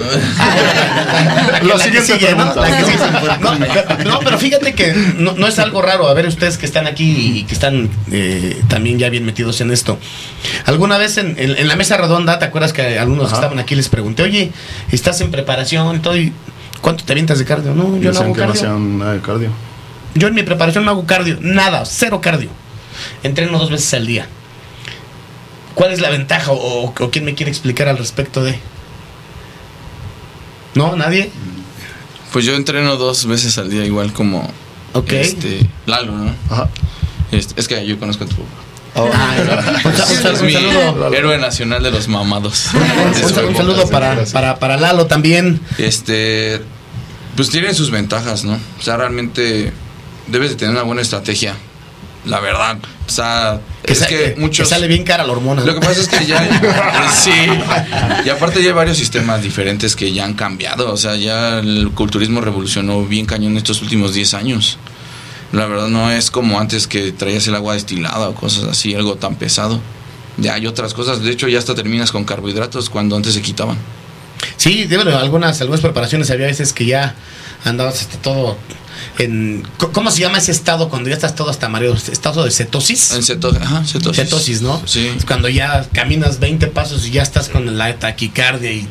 [1.60, 2.52] La, La que siguiente sigue, ¿no?
[2.52, 2.60] pregunta.
[2.70, 2.98] La que sigue.
[3.40, 6.08] No, pero- no, pero fíjate que no, no es algo raro.
[6.08, 9.70] A ver, ustedes que están aquí y que están eh, también ya bien metidos en
[9.70, 9.98] esto.
[10.64, 13.74] Alguna vez en, en- en la mesa redonda, ¿te acuerdas que algunos que estaban aquí
[13.74, 14.50] les pregunté, oye,
[14.92, 16.16] estás en preparación y todo?
[16.16, 16.32] y
[16.80, 17.74] ¿Cuánto te avientas de cardio?
[17.74, 19.50] No, yo no hago que no cardio.
[20.14, 22.50] Yo en mi preparación no hago cardio, nada, cero cardio.
[23.22, 24.26] Entreno dos veces al día.
[25.74, 28.58] ¿Cuál es la ventaja o, o quién me quiere explicar al respecto de?
[30.74, 30.96] ¿No?
[30.96, 31.30] ¿Nadie?
[32.32, 34.48] Pues yo entreno dos veces al día, igual como
[34.92, 35.12] Ok.
[35.12, 36.34] este Lalo, ¿no?
[36.50, 36.68] Ajá.
[37.32, 38.36] Este, es que yo conozco a tu
[38.96, 39.04] Oh,
[39.84, 42.66] un sal- es un mi saludo, héroe nacional de los mamados.
[43.24, 45.60] un saludo para, para, para Lalo también.
[45.78, 46.60] Este,
[47.36, 48.54] pues tienen sus ventajas, ¿no?
[48.78, 49.72] O sea, realmente
[50.30, 51.54] debes de tener una buena estrategia.
[52.26, 52.76] La verdad.
[53.06, 54.68] O sea, Que, es sa- que muchos.
[54.68, 55.64] que sale bien cara la hormona.
[55.64, 57.10] Lo que pasa es que ya.
[57.18, 57.30] sí.
[58.24, 60.92] Y aparte ya hay varios sistemas diferentes que ya han cambiado.
[60.92, 64.76] O sea, ya el culturismo revolucionó bien cañón estos últimos 10 años.
[65.52, 69.16] La verdad no es como antes que traías el agua destilada o cosas así, algo
[69.16, 69.80] tan pesado.
[70.36, 71.22] Ya hay otras cosas.
[71.22, 73.78] De hecho, ya hasta terminas con carbohidratos cuando antes se quitaban.
[74.56, 77.14] Sí, de verdad, algunas, algunas preparaciones había veces que ya
[77.64, 78.56] andabas hasta todo
[79.18, 79.62] en...
[79.92, 81.94] ¿Cómo se llama ese estado cuando ya estás todo hasta mareo?
[81.94, 83.12] ¿Estado de cetosis?
[83.12, 84.24] En ceto- ajá, cetosis.
[84.24, 84.82] Cetosis, ¿no?
[84.86, 85.10] Sí.
[85.16, 88.86] Es cuando ya caminas 20 pasos y ya estás con la taquicardia y...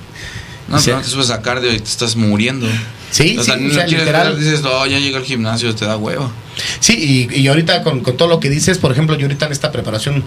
[0.68, 2.68] No, pero no te subes a cardio y te estás muriendo.
[3.10, 4.34] Sí, o sea, sí, no o sea, quieres literal.
[4.34, 6.32] ver, dices, no, ya llega al gimnasio, te da huevo.
[6.80, 9.52] Sí, y, y ahorita con, con todo lo que dices, por ejemplo, yo ahorita en
[9.52, 10.24] esta preparación,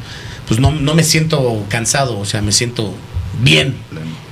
[0.48, 2.92] pues no, no me siento cansado, o sea, me siento
[3.40, 3.76] bien.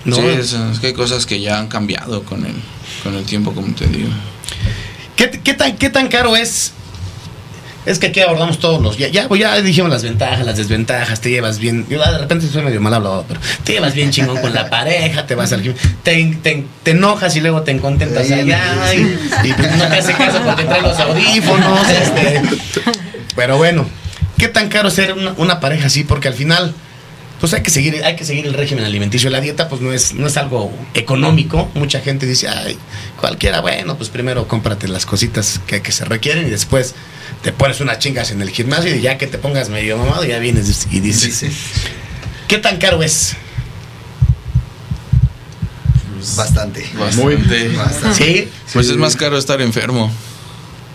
[0.05, 0.17] ¿no?
[0.17, 2.55] Sí, es, es que hay cosas que ya han cambiado con el,
[3.05, 4.09] con el tiempo, como te digo.
[5.21, 6.73] ¿Qué, qué tan, ¿Qué tan caro es?
[7.85, 8.97] Es que aquí abordamos todos los.
[8.97, 11.87] Ya, ya, ya dijimos las ventajas, las desventajas, te llevas bien.
[11.91, 14.71] Yo ah, de repente soy medio mal hablado, pero te llevas bien chingón con la
[14.71, 15.63] pareja, te vas al
[16.03, 18.61] te, te, te enojas y luego te contentas Sí, allá.
[18.91, 19.17] sí.
[19.45, 21.89] Y, y pues no te hace caso porque trae los audífonos.
[21.89, 22.43] Este.
[23.37, 23.87] Pero bueno,
[24.39, 26.03] ¿qué tan caro es ser una, una pareja así?
[26.05, 26.75] Porque al final.
[27.41, 29.31] Pues hay que seguir, hay que seguir el régimen alimenticio.
[29.31, 31.71] La dieta, pues no es, no es algo económico.
[31.75, 32.77] Mucha gente dice, ay,
[33.19, 36.95] cualquiera, bueno, pues primero cómprate las cositas que, que se requieren y después
[37.43, 40.39] te pones unas chingas en el gimnasio y ya que te pongas medio mamado, ya
[40.39, 41.45] vienes y dices,
[42.47, 43.35] ¿qué tan caro es?
[46.37, 46.85] Bastante.
[46.99, 47.69] Bastante.
[47.69, 48.15] Bastante.
[48.15, 48.49] Sí.
[48.75, 50.13] Pues es más caro estar enfermo.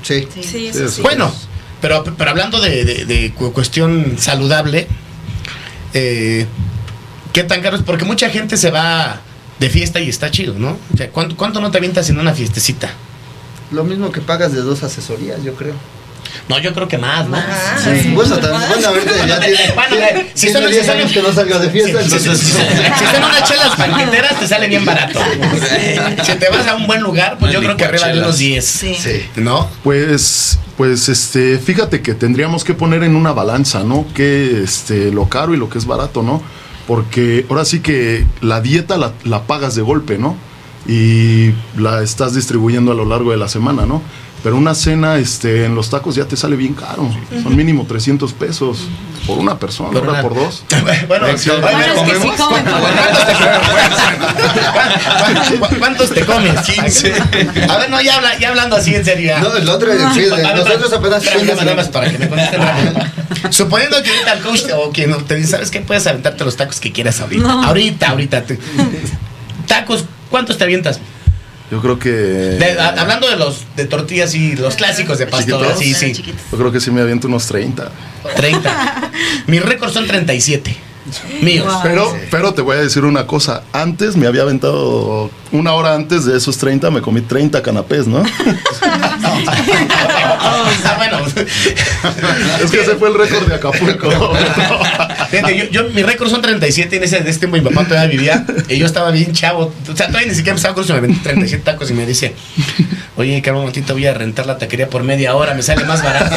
[0.03, 0.27] Sí.
[0.43, 1.01] Sí, eso sí.
[1.01, 1.34] Bueno,
[1.81, 4.88] pero, pero hablando de, de- de cu- cuestión saludable,
[5.95, 6.45] eh,
[7.34, 7.81] ¿qué tan caro es?
[7.84, 9.19] Porque mucha gente se va
[9.60, 10.77] de fiesta y está chido, ¿no?
[10.93, 12.89] O sea, ¿cuánto, cuánto no te avientas en una fiestecita?
[13.71, 15.73] Lo mismo que pagas de dos asesorías, yo creo.
[16.49, 17.43] No, yo creo que más, más.
[17.84, 18.10] Sí.
[18.13, 21.21] Bueno, también, bueno, ahorita ya tiene, Bueno, eh, si son- 10 si son- años que
[21.21, 22.39] no salgo de fiesta, Si, si- entonces...
[22.39, 25.19] si- si son unas chelas banqueteras, te sale bien barato.
[26.23, 28.65] Si te vas a un buen lugar, pues yo creo que arriba de unos 10.
[28.65, 28.95] Sí.
[29.01, 29.25] Sí.
[29.38, 29.69] ¿No?
[29.84, 34.05] Pues, pues, este, fíjate que tendríamos que poner en una balanza, ¿no?
[34.13, 36.41] Que, este, lo caro y lo que es barato, ¿no?
[36.88, 40.35] Porque ahora sí que la dieta la, la pagas de golpe, ¿no?
[40.88, 44.02] Y la estás distribuyendo a lo largo de la semana, ¿no?
[44.43, 47.10] Pero una cena, este, en los tacos ya te sale bien caro.
[47.41, 48.88] Son mínimo 300 pesos
[49.26, 50.63] por una persona, Por ahora por dos.
[51.08, 52.63] Bueno, Sí, Bueno, es que sí comen.
[55.15, 55.80] ¿Cuántos te comes?
[55.80, 56.60] ¿Cuántos te comes?
[56.62, 57.13] 15.
[57.69, 59.34] A ver, no, ya, habla, ya hablando así en serio.
[59.39, 61.24] No, el otro, sí, nosotros apenas...
[61.88, 62.62] para que me contesten.
[63.50, 65.82] Suponiendo que ahorita el coach o quien te dice, ¿sabes qué?
[65.82, 67.52] Puedes aventarte los tacos que quieras ahorita.
[67.52, 68.43] Ahorita, ahorita.
[68.45, 68.60] te-
[69.67, 70.99] tacos, ¿cuántos te avientas?
[71.71, 72.09] Yo creo que.
[72.11, 75.79] De- a- hablando de los de tortillas y los clásicos de pastor, ¿Chiquitos?
[75.79, 76.13] sí, sí.
[76.13, 76.41] Chiquitos.
[76.51, 77.89] Yo creo que sí me aviento unos 30.
[78.35, 79.11] 30.
[79.47, 80.77] Mi récord son 37.
[81.41, 81.71] Míos.
[81.83, 83.61] Pero, pero te voy a decir una cosa.
[83.73, 88.23] Antes me había aventado, una hora antes de esos 30, me comí 30 canapés, ¿no?
[90.47, 91.19] Ah, bueno.
[92.63, 94.09] es que ese fue el récord de Acapulco.
[95.29, 97.85] Fíjate, yo, yo- mi récord son 37 y en ese, de ese tiempo mi papá
[97.88, 99.73] todavía vivía y yo estaba bien chavo.
[99.91, 102.35] O sea, todavía ni siquiera empezaba con eso, me vendí 37 tacos y me dice,
[103.15, 106.03] oye, cabrón, un momentito voy a rentar la taquería por media hora, me sale más
[106.03, 106.35] barato.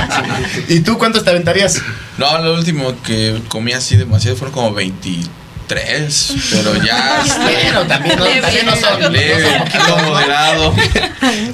[0.68, 1.80] ¿Y tú cuántos te aventarías?
[2.18, 8.16] No, lo último que comí así demasiado fueron como 23, pero ya este, Bueno, también
[8.18, 10.74] no, también no son, no son leve, poquitos, poquito moderado.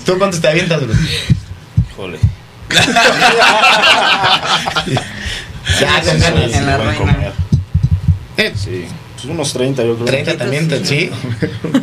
[0.07, 0.95] ¿Tú cuántos te avientas, bro?
[1.93, 2.19] Híjole.
[5.81, 6.53] Ya, con ganas.
[6.53, 7.33] En la reina.
[8.37, 8.85] Eh, Sí.
[9.15, 10.07] Pues unos 30, yo creo.
[10.07, 11.11] 30 también, ¿sí?
[11.41, 11.79] ¿Tú?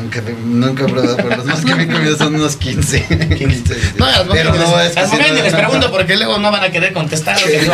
[0.00, 3.34] Nunca, nunca he probado, pero los más que me he comido son unos 15.
[3.36, 6.16] 15 No, las pero no, es que las sí, mujeres ni no- les pregunto porque
[6.16, 7.36] luego no van a querer contestar.
[7.36, 7.68] que.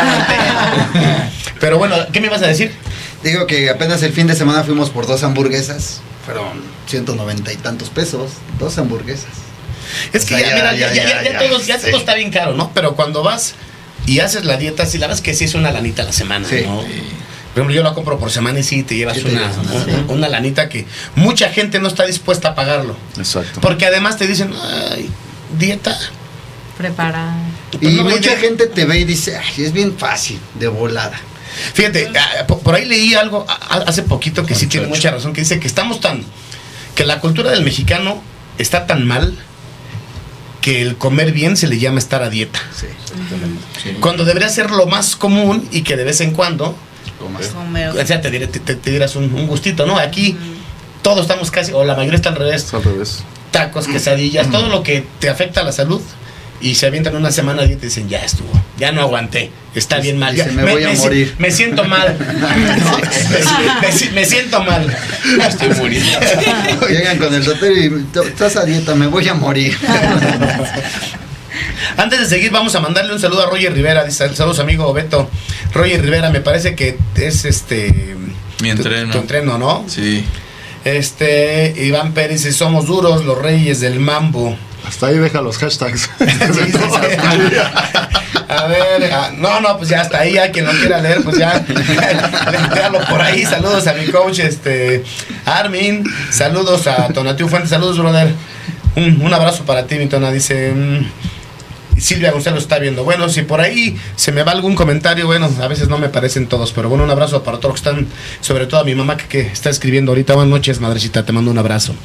[1.59, 2.73] Pero bueno, ¿qué me ibas a decir?
[3.23, 6.01] Digo que apenas el fin de semana fuimos por dos hamburguesas.
[6.25, 8.31] Fueron 190 y tantos pesos.
[8.59, 9.29] Dos hamburguesas.
[10.11, 11.87] Es que O sea, ya, ya, ya, ya, ya, ya ya, todo, ya sí.
[11.91, 12.71] todo está bien caro, ¿no?
[12.73, 13.55] Pero cuando vas
[14.07, 16.13] y haces la dieta, sí, la verdad es que sí es una lanita a la
[16.13, 16.63] semana, Sí.
[16.65, 16.77] ¿no?
[16.77, 19.57] Por ejemplo, yo la compro por semana y sí te llevas Sí, te una, llevas
[19.57, 19.91] una, una, sí.
[20.09, 22.95] una lanita que mucha gente no está dispuesta a pagarlo.
[23.17, 23.61] Exacto.
[23.61, 24.53] Porque además te dicen,
[24.91, 25.09] ay,
[25.57, 25.97] dieta.
[26.77, 27.33] Prepara.
[27.73, 31.19] Y Pues no, mucha gente te ve y dice, ay, es bien fácil, de volada.
[31.73, 35.09] Fíjate, ah, po- por ahí leí algo a- a- hace poquito que sí tiene mucha
[35.09, 36.23] razón, que dice que estamos tan,
[36.93, 38.21] que la cultura del mexicano
[38.59, 39.35] está tan mal
[40.61, 42.59] que el comer bien se le llama estar a dieta.
[44.01, 46.75] Cuando debería ser lo más común y que de vez en cuando,
[47.19, 47.43] Comer.
[47.89, 49.97] o sea, te, diré- te- te- te dieras un, un gustito, ¿no?
[49.97, 50.37] Aquí
[51.01, 53.23] todos estamos casi, o la mayoría está al revés, al revés.
[53.51, 56.01] tacos, quesadillas, todo lo que te afecta a la salud.
[56.59, 60.33] Y se avientan una semana y dicen, ya estuvo, ya no aguanté, está bien mal.
[60.35, 61.35] Dice, ya- "Me voy a morir".
[61.37, 62.17] Me siento mal.
[62.17, 64.97] me, si- me si- me siento mal.
[65.47, 66.19] Estoy muriendo.
[66.89, 69.77] Llegan con el doctor y "Tú- estás a dieta, me voy a morir.
[71.95, 74.03] Antes de seguir, vamos a mandarle un saludo a Roger Rivera.
[74.03, 75.29] Dice, saludos amigo Beto.
[75.73, 78.15] Roger Rivera, me parece que es este...
[78.61, 79.11] Mi tu- entreno.
[79.11, 79.85] Tu, entreno, ¿no?
[79.87, 80.23] Sí.
[80.85, 84.57] Este, Iván Pérez dice, somos duros, los reyes del mambo.
[84.87, 86.09] Hasta ahí deja los hashtags.
[86.19, 86.73] Sí.
[88.49, 91.65] A ver, no, no, pues ya hasta ahí, ya quien lo quiera leer, pues ya,
[92.73, 93.45] léalo por ahí.
[93.45, 95.03] Saludos a mi coach, este,
[95.45, 96.05] Armin.
[96.31, 98.33] Saludos a Tonatiu Fuentes, saludos, brother.
[98.95, 100.31] Un, un abrazo para ti, mi Tona.
[100.31, 103.03] Dice, mm, Silvia Gonzalo está viendo.
[103.03, 106.47] Bueno, si por ahí se me va algún comentario, bueno, a veces no me parecen
[106.47, 108.07] todos, pero bueno, un abrazo para todos los que están,
[108.39, 110.35] sobre todo a mi mamá que, que está escribiendo ahorita.
[110.35, 111.95] Buenas noches, madrecita, te mando un abrazo.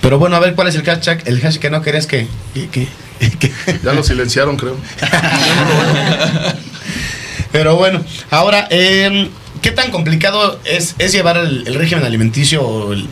[0.00, 2.68] Pero bueno, a ver cuál es el hashtag, el hashtag que no querías que, que-
[2.70, 2.88] que-
[3.38, 3.52] que-
[3.84, 4.76] Ya lo silenciaron, creo.
[7.52, 9.28] Pero bueno, ahora, eh,
[9.62, 13.08] ¿qué tan complicado es, es llevar el, el régimen alimenticio el-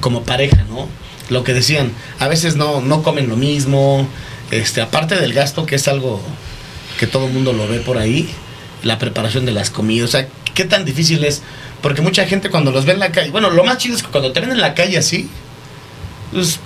[0.00, 0.88] como pareja, no?
[1.28, 4.06] Lo que decían, a veces no, no comen lo mismo,
[4.50, 6.20] este, aparte del gasto, que es algo
[6.98, 8.28] que todo el mundo lo ve por ahí,
[8.82, 11.42] la preparación de las comidas, o sea, ¿qué tan difícil es?
[11.82, 14.10] Porque mucha gente cuando los ve en la calle, bueno, lo más chido es que
[14.10, 15.28] cuando te ven en la calle así,
[16.32, 16.58] pues,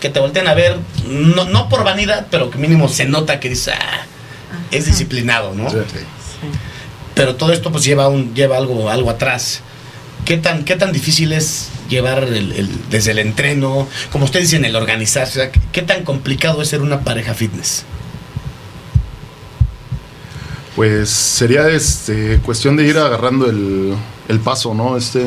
[0.00, 3.48] que te voltean a ver, no, no por vanidad, pero que mínimo se nota que
[3.48, 4.04] dices, ah,
[4.70, 5.70] es disciplinado, ¿no?
[5.70, 5.76] Sí.
[7.14, 9.60] pero todo esto pues lleva un lleva algo algo atrás
[10.24, 14.64] qué tan qué tan difícil es llevar el, el- desde el entreno como ustedes dicen
[14.64, 17.84] el organizarse o sea, qué tan complicado es ser una pareja fitness
[20.76, 23.94] Pues sería este cuestión de ir agarrando el,
[24.28, 24.96] el paso, ¿no?
[24.96, 25.22] Este,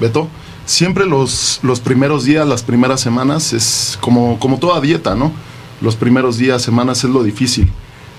[0.00, 0.28] Beto.
[0.64, 5.32] Siempre los, los primeros días, las primeras semanas, es como, como toda dieta, ¿no?
[5.80, 7.70] Los primeros días, semanas es lo difícil.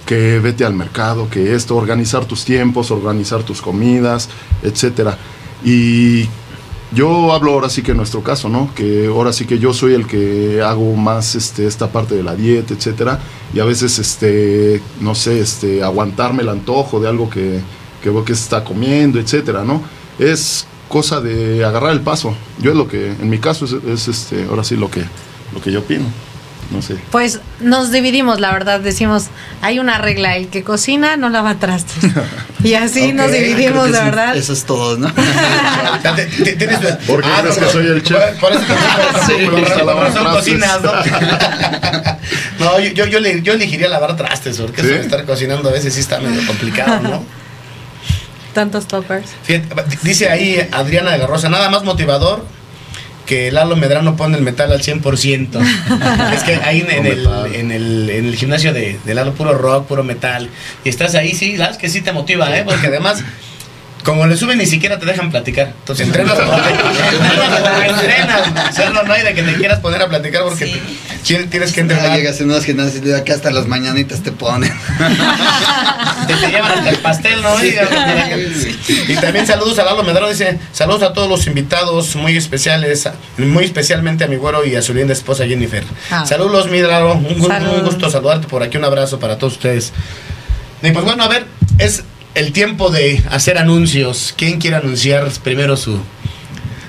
[0.06, 4.28] Que vete al mercado, que esto, organizar tus tiempos, organizar tus comidas,
[4.62, 5.18] etcétera.
[5.64, 6.28] Y
[6.94, 8.70] yo hablo ahora sí que en nuestro caso, ¿no?
[8.76, 12.36] Que ahora sí que yo soy el que hago más este, esta parte de la
[12.36, 13.20] dieta, etcétera.
[13.54, 17.62] Y a veces, este, no sé, este, aguantarme el antojo de algo que,
[18.04, 19.82] que veo que está comiendo, etcétera, ¿no?
[20.20, 22.36] Es cosa de agarrar el paso.
[22.60, 25.02] Yo es lo que, en mi caso, es, es, este, ahora sí lo que,
[25.52, 26.06] lo que yo opino.
[26.70, 26.96] No sé.
[27.12, 29.26] Pues nos dividimos, la verdad, decimos,
[29.62, 32.12] hay una regla, el que cocina no lava trastes.
[32.64, 34.38] Y así nos dividimos, que de eso- verdad.
[34.38, 35.08] Eso es todo, ¿no?
[35.98, 38.18] O sea, te- te- tienes- ¿Por qué crees que soy el chef?
[39.28, 39.34] Sí,
[39.66, 40.22] trastes.
[40.22, 40.92] cocinas, ¿no?
[42.60, 44.96] no, yo, yo, yo, le- yo elegiría lavar trastes, porque eso ¿Sí?
[44.96, 47.43] de estar cocinando a veces sí está medio complicado, ¿no?
[48.54, 49.32] Tantos toppers.
[49.44, 52.46] Fíjate, dice ahí Adriana de la Rosa, nada más motivador
[53.26, 56.34] que Lalo Medrano pone el metal al 100%.
[56.34, 59.88] es que ahí en, el, en, el, en el gimnasio de, de Lalo, puro rock,
[59.88, 60.50] puro metal.
[60.84, 62.64] Y estás ahí, sí, sabes que sí te motiva, ¿eh?
[62.66, 63.24] Porque además,
[64.04, 65.74] como le suben, ni siquiera te dejan platicar.
[65.80, 68.68] Entonces entrenas porque, entrenas entrenas.
[68.70, 70.66] Hacerlo no hay de que te quieras poner a platicar porque
[71.24, 71.36] Sí.
[71.36, 72.18] te- tienes que Ah, entrenar.
[72.18, 74.74] llegas en unos gimnasios y acá hasta las mañanitas te ponen.
[76.28, 77.62] Te, te llevan hasta el pastel, ¿no?
[77.64, 77.76] Y,
[79.12, 83.66] y también saludos a Lalo Medrano, dice, saludos a todos los invitados muy especiales, muy
[83.66, 85.84] especialmente a mi güero y a su linda esposa Jennifer.
[86.12, 86.26] Ah.
[86.26, 89.92] Saludos, mi Lalo, un, un gusto saludarte por aquí, un abrazo para todos ustedes.
[90.82, 91.46] Y pues bueno, a ver,
[91.78, 92.04] es
[92.36, 94.34] el tiempo de hacer anuncios.
[94.38, 96.00] ¿Quién quiere anunciar primero su...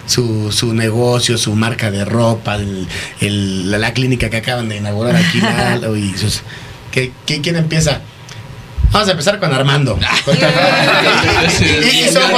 [0.06, 2.86] Su, su negocio, su marca de ropa, el-
[3.22, 6.42] el- la, la clínica que acaban de inaugurar aquí, Lalo, y sus,
[6.92, 8.02] ¿qué- qué- ¿quién empieza?
[8.92, 9.98] Vamos a empezar con Armando.
[11.90, 12.30] y, somos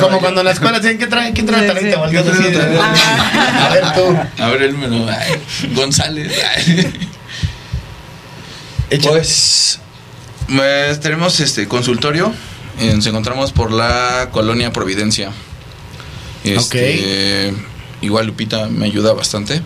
[0.00, 1.34] como, cuando en la escuela dicen, ¿qué trae?
[1.34, 2.02] ¿Quién trae talento?
[2.82, 3.66] Ah.
[3.66, 4.42] A ver tú.
[4.42, 5.06] A ver el menú.
[5.06, 5.34] ay,
[5.74, 6.32] González.
[6.56, 6.90] ay.
[10.54, 12.32] Pues eh, tenemos este consultorio.
[12.78, 15.30] eh, Nos encontramos por la colonia Providencia.
[16.44, 17.52] Este,
[18.00, 19.60] Igual Lupita me ayuda bastante.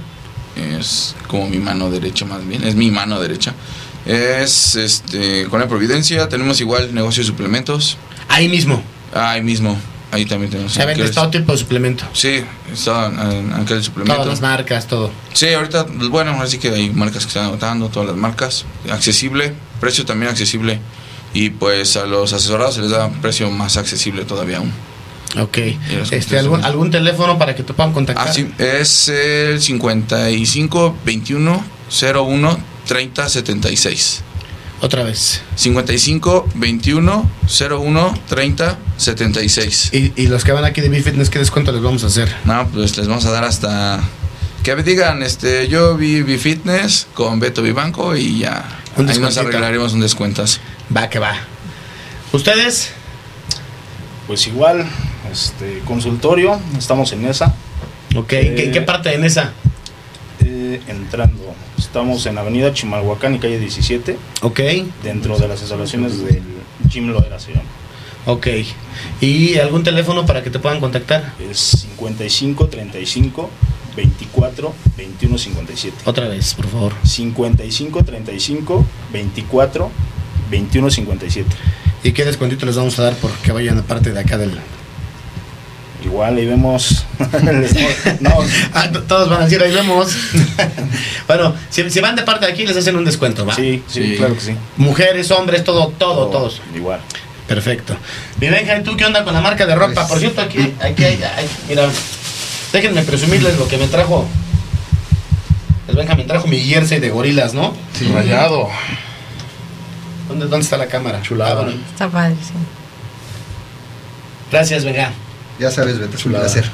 [0.56, 2.64] Es como mi mano derecha más bien.
[2.64, 3.54] Es mi mano derecha.
[4.06, 6.28] Es este Colonia Providencia.
[6.28, 7.96] Tenemos igual negocio de suplementos.
[8.28, 8.82] Ahí mismo.
[9.14, 9.78] Ahí mismo.
[10.14, 10.72] Ahí también tenemos.
[10.72, 12.04] Se vende todo tipo de suplemento.
[12.12, 14.14] Sí, está en aquel suplemento.
[14.14, 15.10] Todas las marcas, todo.
[15.32, 18.64] Sí, ahorita, pues, bueno, así que hay marcas que están anotando, todas las marcas.
[18.88, 20.78] Accesible, precio también accesible
[21.32, 24.72] Y pues a los asesorados se les da un precio más accesible todavía aún.
[25.40, 25.58] Ok.
[26.12, 28.28] Este, ¿algún, ¿Algún teléfono para que te puedan contactar?
[28.28, 34.23] Ah, sí, es el 55 21 01 30 76.
[34.84, 35.40] Otra vez.
[35.56, 39.90] 55 21 01 30 76.
[39.94, 42.30] Y, y los que van aquí de B-Fitness, ¿qué descuento les vamos a hacer?
[42.44, 44.02] No, pues les vamos a dar hasta
[44.62, 48.62] que digan, este, yo vi Fitness con Beto Vivanco y ya.
[48.98, 50.60] Un ahí nos arreglaremos un descuentas.
[50.94, 51.34] Va, que va.
[52.32, 52.90] ¿Ustedes?
[54.26, 54.84] Pues igual,
[55.32, 57.54] este consultorio, estamos en esa.
[58.14, 58.28] Ok.
[58.28, 59.54] ¿Qué, qué parte en esa?
[60.44, 61.43] eh, entrando.
[61.78, 64.60] Estamos en Avenida Chimalhuacán y calle 17, Ok.
[65.02, 66.42] dentro de las instalaciones del
[66.88, 67.64] Gym Loera se llama.
[68.26, 68.46] Ok.
[69.20, 71.34] ¿Y algún teléfono para que te puedan contactar?
[71.50, 73.50] Es 55 35
[73.96, 75.96] 24 21 57.
[76.06, 76.92] Otra vez, por favor.
[77.04, 79.90] 55 35 24
[80.50, 81.48] 21 57.
[82.02, 84.52] ¿Y qué descuentito les vamos a dar por que vayan a parte de acá del...
[86.04, 87.04] Igual ahí vemos.
[88.20, 88.30] no,
[88.74, 90.14] Ah, todos van a decir, ahí vemos.
[91.26, 93.54] bueno, si, si van de parte de aquí, les hacen un descuento, ¿va?
[93.54, 94.16] sí, sí, Sí.
[94.16, 94.56] claro que sí.
[94.76, 96.60] Mujeres, hombres, todo, todo, todos.
[96.74, 97.00] Igual.
[97.48, 97.96] Perfecto.
[98.40, 99.94] Mi Benja, ¿y tú qué onda con la marca de ropa?
[99.94, 101.88] Pues- Por cierto, aquí, aquí hay, hay- mira,
[102.72, 104.26] déjenme presumirles lo que me trajo.
[105.88, 107.74] El Benja me trajo mi jersey de gorilas, ¿no?
[107.98, 108.06] Sí.
[108.12, 108.68] Rayado.
[110.28, 111.20] ¿Dónde, ¿Dónde está la cámara?
[111.22, 111.52] Chulada.
[111.52, 111.80] Ah, bueno.
[111.92, 112.52] Está padre, sí.
[114.50, 115.12] Gracias, Benja.
[115.58, 116.70] Ya sabes, Beto, es un placer.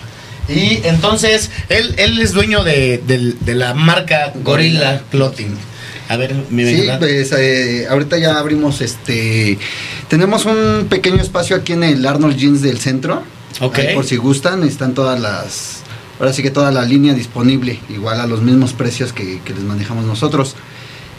[0.49, 2.99] Y entonces, él, él es dueño de,
[3.41, 5.57] de la marca Gorilla Clothing.
[6.11, 9.57] A ver, mi Sí, pues eh, ahorita ya abrimos este.
[10.09, 13.23] Tenemos un pequeño espacio aquí en el Arnold Jeans del centro.
[13.61, 13.79] Ok.
[13.79, 15.83] Ahí por si gustan, están todas las.
[16.19, 19.63] Ahora sí que toda la línea disponible, igual a los mismos precios que, que les
[19.63, 20.57] manejamos nosotros.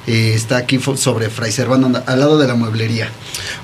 [0.08, 3.10] Eh, está aquí sobre Fray Servando, al lado de la mueblería.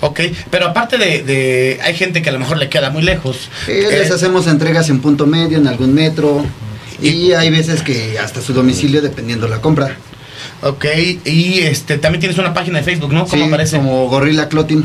[0.02, 0.19] Ok,
[0.52, 3.50] pero aparte de, de- Hay gente que a lo mejor le queda muy lejos.
[3.67, 6.45] Eh, Eh, les hacemos entregas en punto medio, en algún metro.
[7.02, 9.97] Y hay veces que hasta su domicilio, dependiendo la compra.
[10.62, 10.86] Ok,
[11.26, 13.28] y este también tienes una página de Facebook, ¿no?
[13.28, 13.78] ¿Cómo Sí, aparece?
[13.78, 14.84] Como Gorilla Clothing.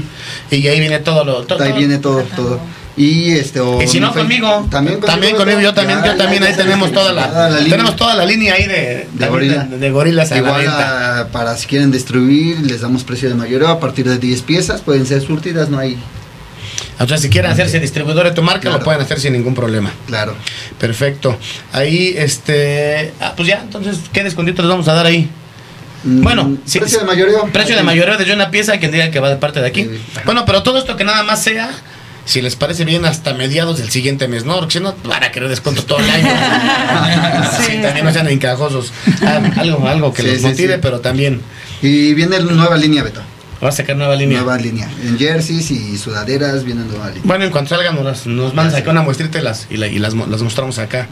[0.50, 1.44] Y ahí viene todo lo.
[1.44, 1.78] to- Ahí todo.
[1.78, 2.60] viene todo, todo.
[2.96, 6.16] Y este o Y si no mi Facebook- conmigo, también, conmigo, yo también, Ya, yo
[6.18, 7.70] también ya, ahí ya, tenemos toda la, línea.
[7.70, 9.64] tenemos toda la línea ahí de, también gorila.
[9.64, 11.20] de, de gorilas a la Igual venta.
[11.20, 14.82] a- para si quieren distribuir, les damos precio de mayoreo a partir de 10 piezas,
[14.82, 15.96] pueden ser surtidas, no hay,
[17.00, 18.78] O sea, si quieren hacerse distribuidor de tu marca, Claro.
[18.78, 19.90] lo pueden hacer sin ningún problema.
[20.06, 20.34] claro.
[20.78, 21.36] Perfecto.
[21.72, 23.12] Ahí, este.
[23.20, 25.30] Ah, pues ya, entonces, ¿qué descuentito les vamos a dar ahí?
[26.04, 26.96] Mm, Bueno, precio sí.
[26.98, 27.46] de mayoreo.
[27.52, 29.84] Precio de mayoreo de una pieza, quien diga que va de parte de aquí.
[29.84, 30.00] Sí.
[30.24, 31.70] Bueno, pero todo esto que nada más sea,
[32.24, 34.56] si les parece bien, hasta mediados del siguiente mes, ¿no?
[34.56, 36.28] Porque si no, van a querer descuento todo el año.
[37.56, 38.92] sí, Sí, también no sean encajosos.
[39.22, 40.80] Ah, algo, algo que Sí, los motive, sí.
[40.82, 41.40] pero también
[41.82, 43.20] Y viene la nueva línea, Beto.
[43.62, 44.38] va a sacar nueva línea.
[44.38, 44.88] Nueva línea.
[45.02, 47.22] En jerseys y sudaderas viene nueva línea.
[47.24, 49.98] Bueno, en cuanto salgan, nos, nos mandas acá una muestrita y las, y, la- y
[49.98, 51.08] las, mo- las mostramos acá.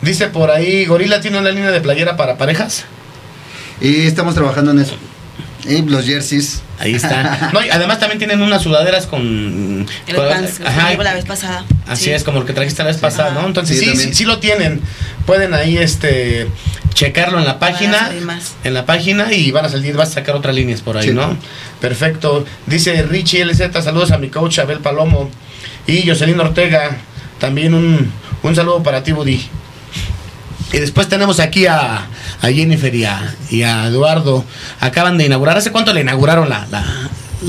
[0.00, 2.84] Dice por ahí, Gorila tiene una línea de playera para parejas.
[3.80, 4.94] Y estamos trabajando en eso.
[5.68, 6.62] Y los jerseys.
[6.78, 7.50] Ahí está.
[7.52, 9.86] No, y además también tienen unas sudaderas con.
[10.06, 11.64] El con- pants, que ajá, la vez pasada.
[11.86, 12.10] Así Sí.
[12.10, 13.40] es, como el que trajiste la vez pasada, Ajá.
[13.42, 13.46] ¿no?
[13.46, 14.14] Entonces Sí, sí, sí, también.
[14.14, 14.80] sí lo tienen.
[15.26, 16.48] Pueden ahí este
[16.94, 18.10] checarlo en la página.
[18.64, 21.14] En la página y van a salir, vas a sacar otras líneas por ahí, Sí.
[21.14, 21.36] ¿no?
[21.80, 22.44] Perfecto.
[22.66, 25.30] Dice Richie LZ, saludos a mi coach Abel Palomo.
[25.86, 26.96] Y Jocelyn Ortega,
[27.38, 28.10] también un,
[28.42, 29.40] un saludo para ti, Buddy.
[30.72, 32.06] Y después tenemos aquí a,
[32.40, 34.44] a Jennifer y a, y a Eduardo.
[34.80, 35.56] Acaban de inaugurar.
[35.58, 36.84] ¿Hace cuánto le inauguraron la, la,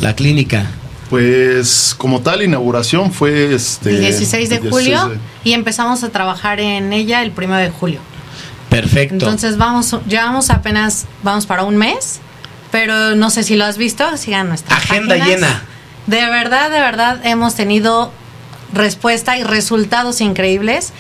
[0.01, 0.65] la clínica?
[1.09, 6.03] Pues como tal inauguración fue este El 16 de el 16 julio de- y empezamos
[6.03, 7.99] a trabajar en ella el 1 de julio.
[8.69, 9.13] Perfecto.
[9.13, 12.19] Entonces vamos, llevamos apenas, vamos para un mes,
[12.71, 15.61] pero no sé si lo has visto, sigan nuestra Agenda llena.
[16.07, 18.11] De verdad, de verdad, hemos tenido
[18.73, 20.91] respuesta y resultados increíbles.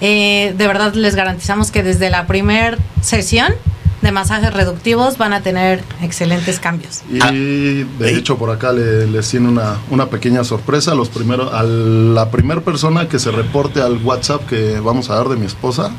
[0.00, 3.52] Eh, de verdad les garantizamos que desde la primer sesión
[4.02, 7.02] de masajes reductivos van a tener excelentes cambios.
[7.10, 7.30] Y Ah.
[7.32, 10.94] de hecho por acá le- les tiene una, una pequeña sorpresa.
[10.94, 15.28] Los primeros, a la primera persona que se reporte al WhatsApp que vamos a dar
[15.28, 15.90] de mi esposa,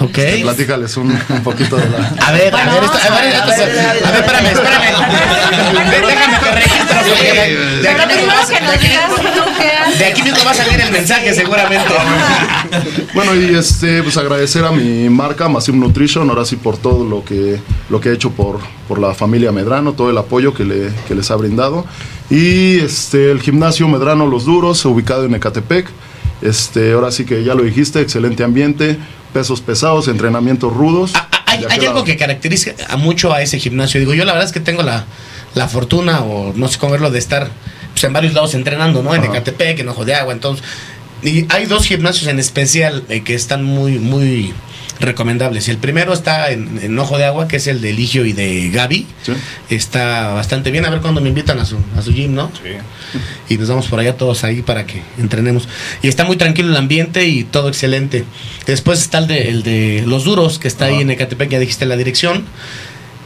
[0.00, 0.18] Ok.
[0.42, 2.14] platícales un, un poquito de la.
[2.26, 3.60] A ver, a Bueno, ver, esto- a ver, a ver,
[4.04, 6.04] a ver, espérame, espérame.
[6.06, 9.98] Déjame que registro porque de aquí Pero mismo tú qué haces.
[9.98, 11.88] de aquí mismo va a salir el mensaje seguramente.
[13.14, 17.24] Bueno, y este, pues agradecer a mi marca Massive Nutrition, ahora sí por todo lo
[17.24, 20.90] que, lo que he hecho por, por la familia Medrano, todo el apoyo que, le,
[21.06, 21.86] que les ha brindado.
[22.30, 25.86] Y este, el gimnasio Medrano Los Duros, ubicado en Ecatepec.
[26.42, 28.98] Este, ahora sí que ya lo dijiste, excelente ambiente,
[29.34, 31.10] pesos pesados, entrenamientos rudos.
[31.14, 34.00] Ah, ah, Hay, algo que caracteriza a mucho a ese gimnasio.
[34.00, 35.04] Digo, yo la verdad es que tengo la,
[35.54, 37.50] la fortuna, o no sé cómo verlo, de estar
[37.92, 39.14] pues, en varios lados entrenando, ¿no?
[39.14, 40.64] En Ecatepec, en Ojo de Agua, entonces.
[41.22, 44.54] Y hay dos gimnasios en especial eh, que están muy, muy
[45.00, 45.68] recomendables.
[45.68, 48.70] El primero está en, en Ojo de Agua, que es el de Eligio y de
[48.70, 49.06] Gaby.
[49.22, 49.32] Sí.
[49.70, 50.84] Está bastante bien.
[50.84, 52.50] A ver cuándo me invitan a su, a su gym, ¿no?
[53.48, 55.68] Y nos vamos por allá todos ahí para que entrenemos.
[56.02, 58.24] Y está muy tranquilo el ambiente y todo excelente.
[58.66, 61.86] Después está el de, el de Los Duros, que está ahí en Ecatepec, ya dijiste
[61.86, 62.44] la dirección.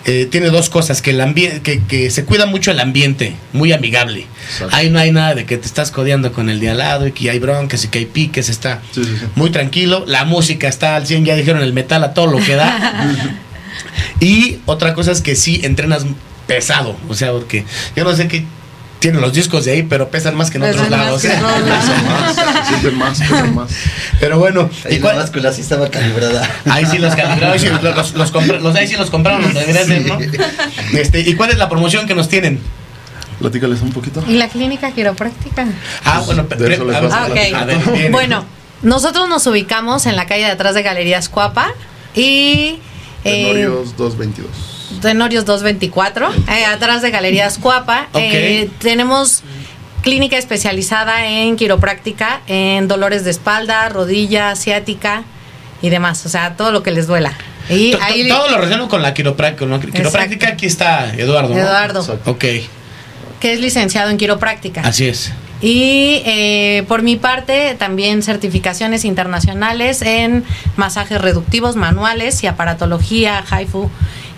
[0.05, 3.73] Eh, tiene dos cosas, que el ambiente, que, que se cuida mucho el ambiente, muy
[3.73, 4.27] amigable.
[4.51, 4.75] Exacto.
[4.75, 7.13] Ahí no hay nada de que te estás codeando con el de al lado y
[7.13, 9.27] que hay broncas y que hay piques, está Sí, sí, sí.
[9.35, 10.05] muy tranquilo.
[10.07, 13.39] La música está al 100, ya dijeron el metal a todo lo que da.
[14.21, 16.07] y otra cosa es que sí entrenas
[16.47, 18.45] pesado, o sea, porque yo no sé qué
[18.99, 21.23] tienen los discos de ahí, pero pesan más que en Pesan otros lados.
[21.23, 21.85] que otros lados.
[22.05, 23.71] Más, sienten más, pesan más.
[24.21, 26.49] Pero bueno, Ahí ¿y la báscula sí estaba calibrada.
[26.71, 29.43] Ahí sí los calibraron, ahí sí los, los, los compra- los- ahí sí los compraron,
[29.43, 30.19] los debería ser, ¿no?
[30.99, 32.61] Este, ¿Y cuál es la promoción que nos tienen?
[33.39, 34.25] Platícales un poquito.
[34.27, 35.67] ¿Y la clínica quiropráctica?
[36.05, 37.33] Ah, bueno, de pre- eso les vas a Ah, ok.
[37.35, 37.63] platicar.
[37.63, 38.11] a ver, viene.
[38.11, 38.45] Bueno,
[38.83, 41.73] nosotros nos ubicamos en la calle de atrás de Galerías Cuapa
[42.17, 42.81] y...
[43.25, 44.49] eh, Tenorios 222.
[45.03, 48.09] Tenorios 224, eh, atrás de Galerías Cuapa.
[48.15, 49.43] Eh, tenemos
[50.03, 55.25] clínica especializada en quiropráctica, en dolores de espalda, rodilla, asiática
[55.83, 56.25] y demás.
[56.27, 57.33] O sea, todo lo que les duela.
[57.69, 59.67] Y To- to- ahí, Todo lo relaciono con la quiropráctica.
[59.67, 59.79] ¿no?
[59.79, 61.51] Quiropráctica, aquí está Eduardo.
[61.55, 61.61] ¿no?
[61.61, 62.31] Eduardo, Exacto.
[62.31, 62.45] Ok,
[63.41, 64.81] que es licenciado en quiropráctica.
[64.81, 65.33] así es.
[65.61, 70.45] Y eh, por mi parte, también certificaciones internacionales en
[70.77, 73.91] masajes reductivos manuales y aparatología, HIFU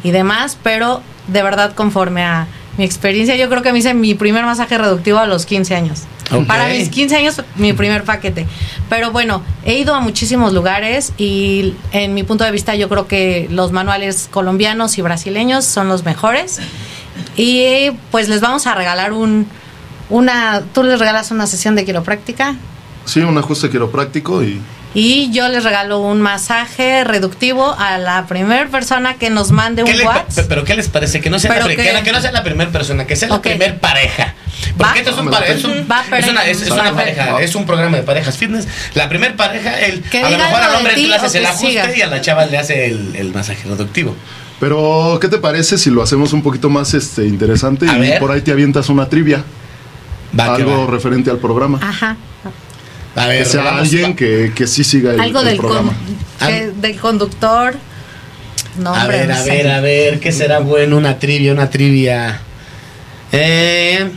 [0.02, 2.46] y demás, pero de verdad conforme a
[2.78, 6.02] mi experiencia, yo creo que me hice mi primer masaje reductivo a los 15 años.
[6.46, 8.46] Para mis 15 años, mi primer paquete.
[8.88, 13.08] Pero bueno, he ido a muchísimos lugares y en mi punto de vista yo creo
[13.08, 16.60] que los manuales colombianos y brasileños son los mejores.
[17.36, 19.46] Y pues les vamos a regalar un,
[20.08, 22.54] una, tú les regalas una sesión de quiropráctica
[23.04, 24.60] Sí, un ajuste quiropráctico y
[24.92, 29.92] y yo les regalo un masaje reductivo a la primera persona que nos mande ¿Qué
[29.92, 30.34] un WhatsApp.
[30.34, 31.20] pe- pero ¿qué les parece?
[31.20, 33.46] Que no sea, la, que- que no sea la primera persona, que sea Ok.
[33.46, 34.34] la primer pareja.
[34.76, 35.86] Porque esto es, un pare- es, un-
[36.18, 38.66] es una, es- es una pareja, es un programa de parejas fitness.
[38.94, 41.48] La primer pareja, el, Que a lo mejor al hombre tú le haces el que
[41.48, 41.96] ajuste siga.
[41.96, 44.16] y a la chava le hace el, el masaje reductivo.
[44.58, 48.18] Pero, ¿qué te parece si lo hacemos un poquito más este, interesante A y ver.
[48.18, 49.42] por ahí te avientas una trivia?
[50.38, 50.90] Va, algo va.
[50.90, 51.78] referente al programa.
[51.82, 52.16] Ajá.
[53.16, 55.66] A ver, que sea vamos, alguien que, que sí siga el, Algo el del, con-
[55.68, 55.92] programa.
[56.46, 57.74] que- del conductor.
[58.78, 59.50] No, a hombre, ver, no a sé.
[59.50, 60.96] ver, a ver, ¿qué será bueno?
[60.96, 62.40] Una trivia, una trivia.
[63.32, 64.08] Eh,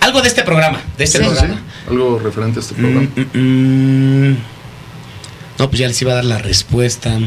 [0.00, 1.24] algo de este programa, de este Sí.
[1.24, 1.62] Sí, programa.
[1.88, 3.08] algo referente a este Mm, programa.
[3.32, 3.38] mm,
[4.32, 4.36] mm.
[5.58, 7.18] No, pues ya les iba a dar la respuesta.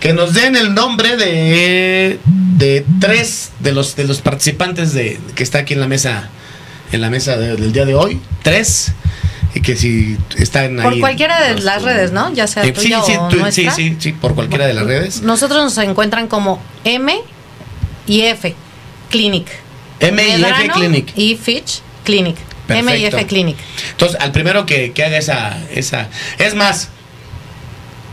[0.00, 5.42] Que nos den el nombre de, de tres de los de los participantes de que
[5.42, 6.30] está aquí en la mesa
[6.92, 8.20] en la mesa de- del día de hoy.
[8.42, 8.92] Tres.
[9.54, 10.84] Y que si están ahí.
[10.84, 12.32] Por cualquiera de las redes, ¿no?
[12.34, 13.70] Ya sea Eh, sí, tuya sí, o tú- sí, nuestra.
[13.74, 15.22] sí, sí, por cualquiera de las redes.
[15.22, 17.16] Nosotros nos encuentran como M
[18.06, 18.54] y F
[19.10, 19.46] Clinic.
[20.00, 21.12] M y F Clinic.
[21.16, 22.36] Y Fitch Clinic.
[22.68, 23.04] M y.
[23.06, 23.56] F Clinic.
[23.92, 26.08] Entonces, al primero que, que haga esa, esa.
[26.38, 26.88] Es más,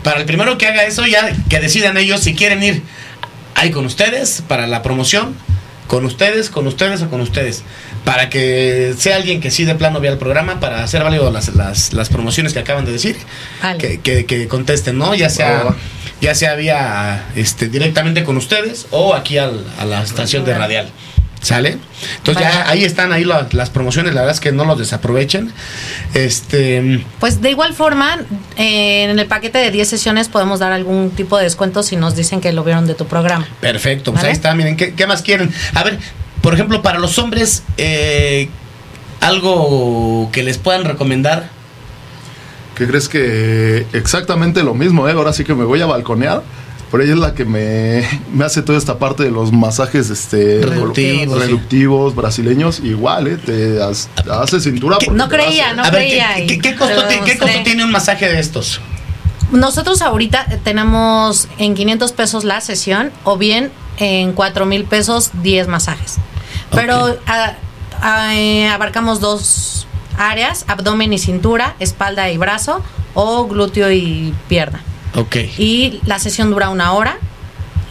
[0.04, 2.82] para el primero que haga eso, ya que decidan ellos si quieren ir
[3.54, 5.34] ahí con ustedes para la promoción,
[5.86, 7.62] con ustedes, con ustedes o con ustedes.
[8.04, 11.54] Para que sea alguien que sí de plano vea el programa, para hacer válido las,
[11.54, 13.16] las, las promociones que acaban de decir,
[13.62, 13.78] Vale.
[13.78, 15.14] que, que, que contesten, ¿no?
[15.14, 15.64] Ya sea,
[16.20, 20.90] ya sea vía este, directamente con ustedes o aquí al- a la estación de radial.
[21.42, 21.76] ¿Sale?
[22.18, 25.52] Entonces ya ahí están ahí la- las promociones, la verdad es que no los desaprovechen.
[26.14, 28.20] Este Pues de igual forma,
[28.56, 32.14] eh, en el paquete de 10 sesiones podemos dar algún tipo de descuento si nos
[32.14, 33.46] dicen que lo vieron de tu programa.
[33.60, 34.28] perfecto, pues ¿Vale?
[34.28, 35.52] ahí está, miren, ¿qué, qué más quieren?
[35.74, 35.98] A ver,
[36.42, 38.48] por ejemplo, para los hombres, eh,
[39.20, 41.48] algo que les puedan recomendar.
[42.76, 45.12] ¿Qué crees que exactamente lo mismo, eh?
[45.12, 46.42] Ahora sí que me voy a balconear.
[46.92, 50.60] Pero ella es la que me, me hace toda esta parte de los masajes este,
[50.62, 52.16] Reductivos, sí.
[52.16, 52.80] brasileños.
[52.80, 53.36] Igual, ¿eh?
[53.38, 54.98] Te has- hace cintura.
[55.04, 55.76] porque No creía, hace.
[55.76, 56.28] no a ver, creía.
[56.46, 58.80] ¿qué, costo, qué tiene un masaje de estos?
[59.50, 65.68] Nosotros ahorita tenemos en 500 pesos la sesión o bien en 4 mil pesos 10
[65.68, 66.16] masajes.
[66.70, 67.18] Pero Ok.
[67.26, 67.56] a-
[68.02, 69.86] a- eh, abarcamos dos
[70.18, 72.82] áreas, abdomen y cintura, espalda y brazo
[73.14, 74.82] o glúteo y pierna.
[75.14, 75.36] Ok.
[75.58, 77.18] Y la sesión dura una hora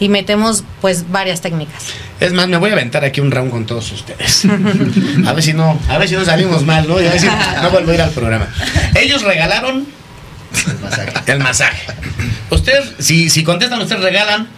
[0.00, 1.84] y metemos pues varias técnicas.
[2.18, 4.44] Es más, me voy a aventar aquí un round con todos ustedes.
[5.26, 7.00] A ver si no, a ver si no salimos mal, ¿no?
[7.00, 8.48] Y a ver si no vuelvo a ir al programa.
[9.00, 9.86] Ellos regalaron
[10.66, 11.12] El masaje.
[11.32, 11.86] el masaje.
[12.50, 14.48] Ustedes, si, si contestan, ustedes regalan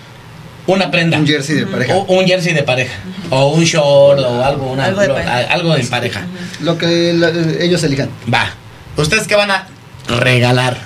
[0.66, 1.18] Una prenda.
[1.18, 1.94] Un jersey de pareja.
[1.94, 2.94] O un jersey de pareja.
[3.30, 5.34] O un short o algo, una, Algo de lo- pareja.
[5.36, 6.22] a- algo de pareja.
[6.60, 7.28] Lo que la-
[7.62, 8.08] ellos elijan.
[8.32, 8.50] Va.
[8.96, 9.66] ¿Ustedes qué van a
[10.08, 10.78] regalar?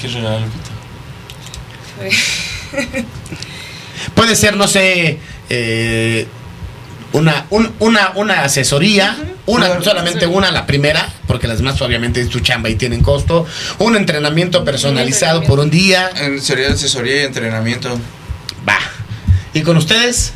[0.00, 0.48] ¿Qué quieres regalar?
[4.14, 5.18] Puede ser, no sé,
[5.50, 6.26] eh,
[7.12, 12.28] una, un- una, una asesoría, una, solamente una, la primera, porque las demás obviamente es
[12.28, 13.46] tu chamba y tienen costo.
[13.78, 16.10] Un entrenamiento personalizado por un día.
[16.16, 17.90] En- Sería asesoría y entrenamiento.
[18.68, 18.78] Va.
[19.52, 20.32] ¿Y con ustedes?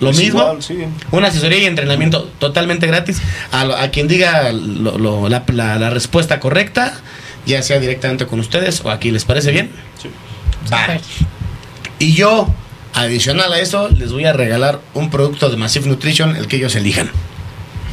[0.00, 0.40] Lo mismo.
[0.40, 0.78] igual, sí.
[1.12, 3.18] Una asesoría y entrenamiento totalmente gratis.
[3.52, 6.94] A, lo- a quien diga lo- lo- la, la- la respuesta correcta,
[7.46, 9.70] ya sea directamente con ustedes o aquí, ¿les parece bien?
[10.00, 10.08] Sí.
[11.98, 12.52] Y yo,
[12.94, 16.74] adicional a eso, les voy a regalar un producto de Massive Nutrition, el que ellos
[16.76, 17.10] elijan.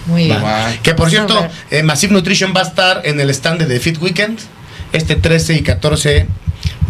[0.07, 0.39] Muy bien.
[0.83, 4.01] Que por cierto, eh, Massive Nutrition va a estar en el stand de The Fit
[4.01, 4.39] Weekend
[4.93, 6.27] este 13 y 14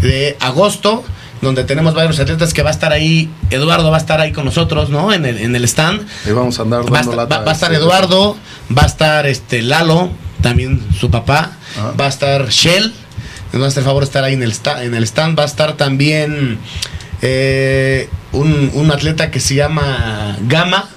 [0.02, 1.04] de agosto,
[1.42, 3.30] donde tenemos varios atletas que va a estar ahí.
[3.50, 5.12] Eduardo va a estar ahí con nosotros, ¿no?
[5.14, 6.08] En el, en el stand.
[6.26, 7.38] Ahí vamos a andar Va a, dando lata.
[7.40, 8.38] va- va a estar Eduardo,
[8.76, 10.10] va a estar este Lalo,
[10.42, 11.92] también su papá, Ajá.
[12.00, 12.94] va a estar Shell,
[13.54, 15.46] nos va a hacer favor estar ahí en el, sta- en el stand, va a
[15.46, 16.58] estar también
[17.22, 20.90] eh, un, un atleta que se llama Gama,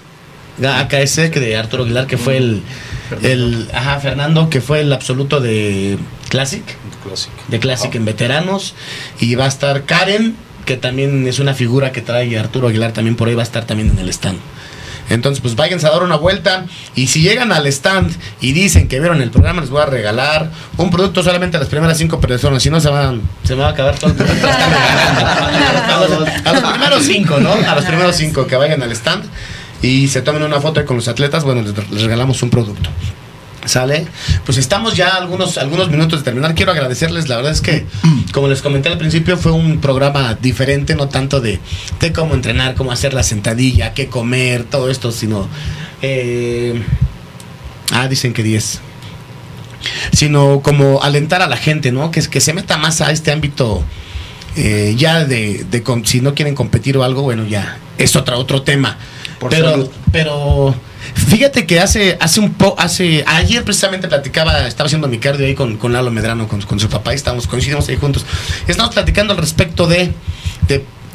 [0.60, 2.62] Ga- AKS, que de Arturo Aguilar, que fue el,
[3.22, 6.62] el ajá, Fernando, que fue el absoluto de Classic,
[7.02, 7.34] Clásico.
[7.48, 8.74] de Classic en veteranos,
[9.20, 13.16] y va a estar Karen, que también es una figura que trae Arturo Aguilar, también
[13.16, 14.38] por ahí va a estar también en el stand.
[15.10, 16.66] Entonces, pues váyanse a dar una vuelta.
[16.94, 20.50] Y si llegan al stand y dicen que vieron el programa, les voy a regalar
[20.76, 22.62] un producto solamente a las primeras cinco personas.
[22.62, 24.14] Si no, se, van, se me va a acabar todo a,
[26.08, 27.52] los, a los primeros cinco, ¿no?
[27.52, 29.24] A los primeros cinco que vayan al stand
[29.82, 32.88] y se tomen una foto con los atletas, bueno, les regalamos un producto.
[33.64, 34.06] ¿Sale?
[34.44, 36.54] Pues estamos ya algunos, algunos minutos de terminar.
[36.54, 37.86] Quiero agradecerles, la verdad es que,
[38.32, 41.60] como les comenté al principio, fue un programa diferente, no tanto de,
[42.00, 45.48] de cómo entrenar, cómo hacer la sentadilla, qué comer, todo esto, sino...
[46.02, 46.82] eh,
[47.92, 48.80] ah, dicen que 10.
[50.12, 52.10] Sino como alentar a la gente, ¿no?
[52.10, 53.82] Que, que se meta más a este ámbito
[54.56, 58.62] eh, ya de, de si no quieren competir o algo, bueno, ya es otra, otro
[58.62, 58.96] tema.
[59.38, 59.90] Por pero, salud.
[60.12, 60.74] pero
[61.14, 65.54] fíjate que hace, hace un po, hace, ayer precisamente platicaba, estaba haciendo mi cardio ahí
[65.54, 68.24] con, con Lalo Medrano, con, con su papá, y estábamos, coincidimos ahí juntos.
[68.66, 70.12] Estamos platicando al respecto de,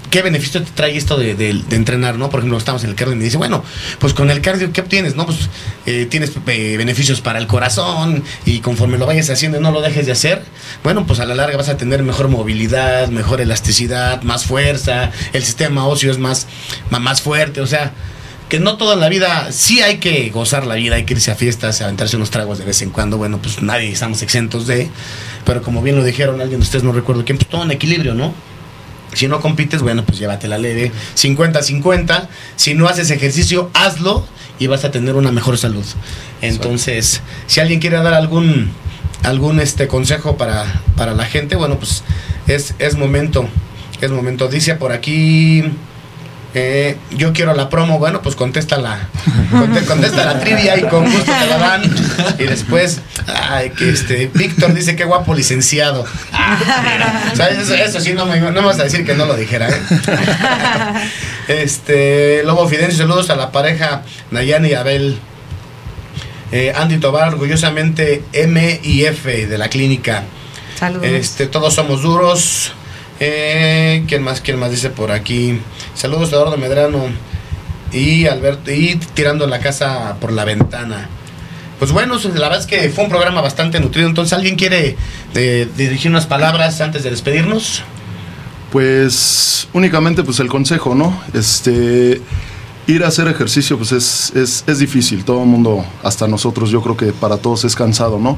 [0.10, 1.32] qué beneficio te trae esto de,
[1.72, 2.30] entrenar, ¿no?
[2.30, 3.64] Por ejemplo, estamos en el cardio y me dice, bueno,
[4.00, 5.16] pues con el cardio, ¿qué obtienes?
[5.16, 5.50] No, pues
[5.86, 9.82] eh, tienes eh, beneficios para el corazón y conforme lo vayas haciendo y no lo
[9.82, 10.44] dejes de hacer,
[10.84, 15.44] bueno, pues a la larga vas a tener mejor movilidad, mejor elasticidad, más fuerza, el
[15.44, 16.48] sistema óseo es más,
[16.90, 17.94] más fuerte, o sea,
[18.50, 21.36] que no toda la vida, sí hay que gozar la vida, hay que irse a
[21.36, 24.90] fiestas, aventarse unos tragos de vez en cuando, bueno, pues nadie estamos exentos de,
[25.46, 28.16] pero como bien lo dijeron alguien de ustedes, no recuerdo quién, pues todo en equilibrio,
[28.16, 28.34] ¿no?
[29.14, 32.28] Si no compites, bueno, pues llévatela leve, 50-50.
[32.56, 34.26] Si no haces ejercicio, hazlo
[34.60, 35.86] y vas a tener una mejor salud.
[36.42, 38.72] Entonces, si alguien quiere dar algún
[39.24, 42.04] algún este consejo para, para la gente, bueno, pues
[42.48, 43.48] es, es momento,
[44.00, 44.48] es momento.
[44.48, 45.64] Dice por aquí,
[46.54, 49.08] eh, yo quiero la promo, bueno, pues contesta la,
[49.52, 51.84] conte- contesta la trivia y con gusto te la dan.
[52.40, 56.06] Y después, ay, que este, Víctor dice que guapo licenciado.
[56.34, 56.58] Ah.
[57.52, 59.82] Eso, eso sí, no me, no me vas a decir que no lo dijera, ¿eh?
[61.48, 65.20] Este, Lobo Fidencio, saludos a la pareja Nayani y Abel.
[66.52, 70.24] Eh, Andy Tobar, orgullosamente M y F de la clínica.
[70.80, 71.06] Saludos.
[71.06, 72.72] Este, todos somos duros.
[73.20, 74.42] Eh, ¿Quién más?
[74.42, 75.60] ¿Quién más dice por aquí?
[75.94, 77.06] Saludos Eduardo Medrano
[77.92, 81.10] y Alberto y tirando la casa por la ventana.
[81.80, 84.08] Pues bueno, la verdad es que fue un programa bastante nutrido.
[84.08, 84.96] Entonces, ¿alguien quiere
[85.34, 87.84] eh, dirigir unas palabras antes de despedirnos?
[88.72, 91.22] Pues únicamente pues el consejo, ¿no?
[91.34, 92.22] Este
[92.88, 96.82] ir a hacer ejercicio pues es, es, es difícil, todo el mundo, hasta nosotros, yo
[96.82, 98.38] creo que para todos es cansado, ¿no?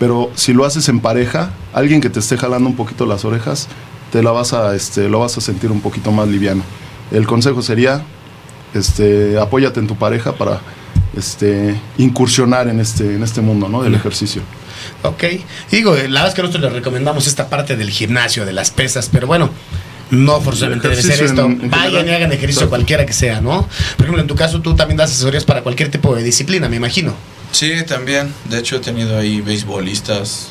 [0.00, 3.68] Pero si lo haces en pareja, alguien que te esté jalando un poquito las orejas,
[4.12, 6.62] te la vas a, este, lo vas a sentir un poquito más liviano.
[7.10, 8.02] El consejo sería,
[8.74, 10.60] este, apóyate en tu pareja para
[11.16, 13.82] este, incursionar en este, en este mundo, ¿no?
[13.82, 14.42] Del ejercicio.
[15.02, 15.24] Ok.
[15.70, 19.08] Digo, la verdad es que nosotros les recomendamos esta parte del gimnasio, de las pesas,
[19.12, 19.50] pero bueno,
[20.10, 21.44] no forzosamente debe ser esto.
[21.46, 22.68] en- en Vayan y hagan ejercicio Exacto.
[22.70, 23.62] cualquiera que sea, ¿no?
[23.96, 26.76] Por ejemplo, en tu caso tú también das asesorías para cualquier tipo de disciplina, me
[26.76, 27.14] imagino.
[27.52, 28.32] Sí, también.
[28.48, 30.48] De hecho, he tenido ahí beisbolistas,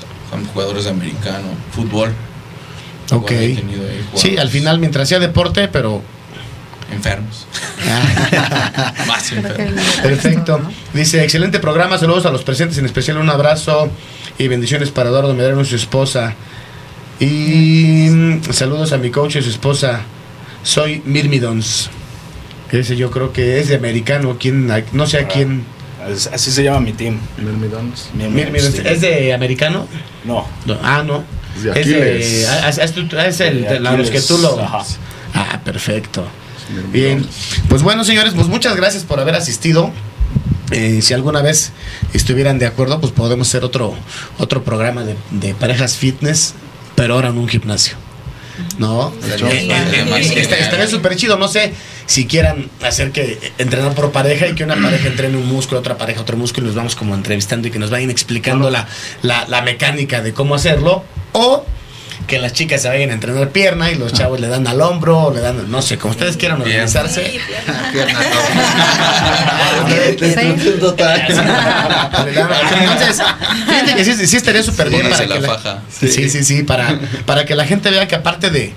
[0.53, 2.13] jugadores de americano, fútbol.
[3.11, 3.31] Ok.
[3.31, 3.63] ahí
[4.15, 6.01] Sí, al final, mientras sea deporte, pero...
[6.91, 7.47] Enfermos.
[9.07, 9.85] Más Creo que enfermos.
[10.01, 10.61] Perfecto.
[10.93, 13.89] Dice, excelente programa, saludos a los presentes, en especial un abrazo
[14.37, 16.35] y bendiciones para Eduardo Medrano y su esposa.
[17.19, 18.07] Y
[18.51, 20.01] saludos a mi coach y su esposa.
[20.63, 21.89] soy Mirmidons.
[22.71, 25.63] Ese yo creo que es de americano, quién, no sé a quién.
[26.09, 27.19] Es- Así se llama mi team.
[27.37, 28.09] Mirmidons,
[28.75, 28.81] sí.
[28.85, 29.87] ¿Es de americano?
[30.23, 30.47] No.
[30.65, 31.23] No, ah, no.
[31.57, 32.47] Es de Aquiles.
[32.49, 34.59] ah, es, es tu- es el, De los que tú lo.
[34.59, 34.83] Ajá.
[35.33, 36.25] Ah, perfecto.
[36.91, 37.25] Bien.
[37.69, 39.91] Pues bueno, señores, pues muchas gracias por haber asistido.
[40.71, 41.71] Eh, si alguna vez
[42.13, 43.93] estuvieran de acuerdo, pues podemos hacer otro,
[44.37, 46.53] otro programa de, de parejas fitness,
[46.95, 47.95] pero ahora en un gimnasio.
[48.77, 49.13] ¿No?
[49.23, 50.41] Estaría Eh, demasiado eh.
[50.59, 51.37] Estaría súper chido.
[51.37, 51.73] No sé
[52.05, 55.97] si quieran hacer que entrenar por pareja y que una pareja entrene un músculo, otra
[55.97, 58.87] pareja otro músculo y nos vamos como entrevistando y que nos vayan explicando la,
[59.23, 61.03] la, la mecánica de cómo hacerlo.
[61.33, 61.65] O
[62.27, 65.17] que las chicas se vayan a entrenar pierna y los chavos le dan al hombro,
[65.19, 66.69] o le dan, no sé, como ustedes quieran Bien.
[66.81, 67.39] organizarse.
[69.89, 70.55] Le dan-
[72.83, 73.21] Entonces,
[73.67, 75.79] fíjate que sí, sí estaría súper bien para que la la, faja.
[75.99, 78.73] Sí, sí, sí, para, para que la gente vea que aparte de.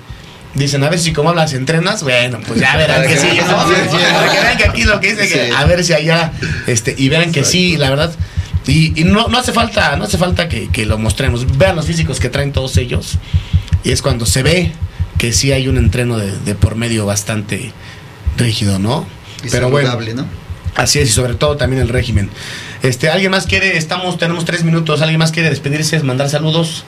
[0.54, 3.56] Dicen, a ver si como hablas entrenas, bueno, pues ya verán que sí, ¿no?
[3.56, 5.52] Para que vean que aquí lo que dice que Sí.
[5.56, 6.30] a ver si allá,
[6.68, 8.12] este, y vean que sí, la verdad.
[8.66, 11.58] Y, y no, no hace falta, no hace falta que, que lo mostremos.
[11.58, 13.18] Vean los físicos que traen todos ellos.
[13.82, 14.72] Y es cuando se ve
[15.18, 17.72] que sí hay un entreno de, de por medio bastante
[18.36, 19.06] rígido, ¿no?
[19.44, 19.98] Y Pero bueno.
[20.14, 20.26] ¿no?
[20.74, 22.30] Así es, y sobre todo también el régimen.
[22.82, 23.76] Este, ¿alguien más quiere?
[23.76, 25.02] Estamos, tenemos tres minutos.
[25.02, 26.84] ¿Alguien más quiere despedirse, mandar saludos?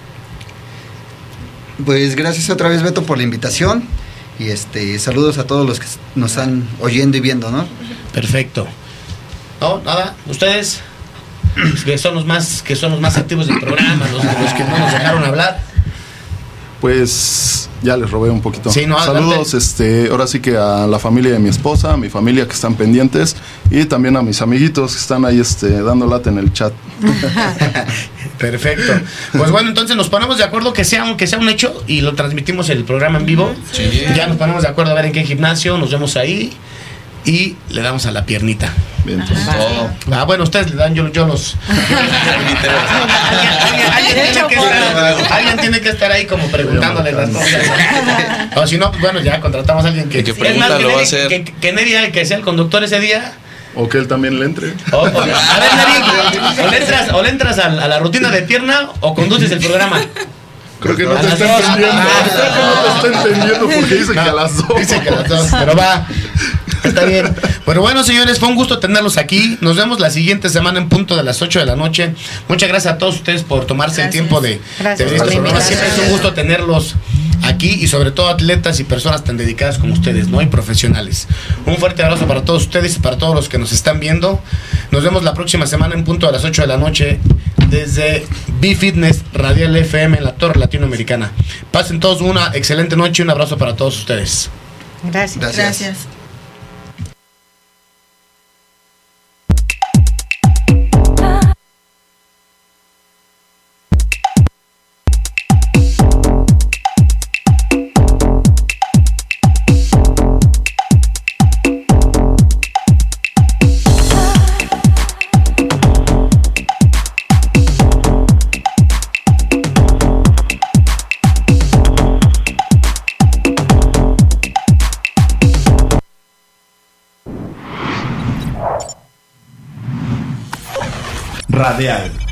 [1.84, 3.84] Pues gracias otra vez Beto por la invitación
[4.38, 7.66] y este saludos a todos los que nos están oyendo y viendo, ¿no?
[8.12, 8.66] Perfecto.
[9.60, 10.14] No, nada.
[10.26, 10.80] Ustedes
[11.84, 14.78] que son los más, que son los más activos del programa, los, los que no
[14.78, 15.60] nos dejaron hablar.
[16.80, 18.70] Pues ya les robé un poquito.
[18.70, 19.30] Sí, no, adelante.
[19.30, 22.52] Saludos, este, ahora sí que a la familia de mi esposa, a mi familia que
[22.52, 23.34] están pendientes
[23.70, 26.72] y también a mis amiguitos que están ahí este, dando lata en el chat.
[28.38, 28.92] Perfecto.
[29.36, 32.02] Pues bueno, entonces nos ponemos de acuerdo que sea, un- que sea un hecho y
[32.02, 33.54] lo transmitimos el programa en vivo.
[33.72, 34.04] Sí.
[34.14, 36.52] Ya nos ponemos de acuerdo a ver en qué gimnasio, nos vemos ahí
[37.26, 38.72] y le damos a la piernita.
[39.04, 39.90] Bien, entonces, Todo.
[40.16, 41.56] Ah, bueno, ustedes le dan, yo, yo los.
[45.30, 47.62] alguien, tiene que estar, ahí como preguntándole las cosas.
[48.56, 50.24] O si no, pues bueno, ya contratamos a alguien que.
[50.24, 51.28] Que pregunta lo va a Neri- hacer.
[51.28, 51.44] Que,
[52.12, 53.32] que sea el conductor ese día.
[53.74, 54.72] o que él también le entre.
[54.92, 55.34] O, o- a ver,
[55.76, 59.50] Neri, o le entras, o le entras a, a la rutina de pierna o conduces
[59.50, 60.00] el programa.
[60.80, 62.02] Creo que no A te está entendiendo.
[62.02, 62.24] Ah.
[62.24, 64.78] Creo que no te está entendiendo porque dice que a las dos.
[64.78, 66.06] Dice que las dos, pero va.
[66.86, 67.34] Está bien.
[67.64, 69.58] Pero bueno, señores, fue un gusto tenerlos aquí.
[69.60, 72.14] Nos vemos la siguiente semana en punto de las 8 de la noche.
[72.48, 75.60] Muchas gracias a todos ustedes por tomarse el tiempo de, Gracias de a este.
[75.62, 76.96] Siempre es un gusto tenerlos
[77.42, 80.42] aquí y sobre todo atletas y personas tan dedicadas como ustedes, ¿no?
[80.42, 81.26] Y profesionales.
[81.64, 84.40] Un fuerte abrazo para todos ustedes y para todos los que nos están viendo.
[84.90, 87.18] Nos vemos la próxima semana en punto de las 8 de la noche
[87.68, 88.26] desde
[88.60, 91.32] B-Fitness Radial FM en la Torre Latinoamericana.
[91.72, 94.50] Pasen todos una excelente noche y un abrazo para todos ustedes.
[95.02, 95.38] Gracias.
[95.38, 95.80] Gracias.
[95.80, 96.15] Gracias.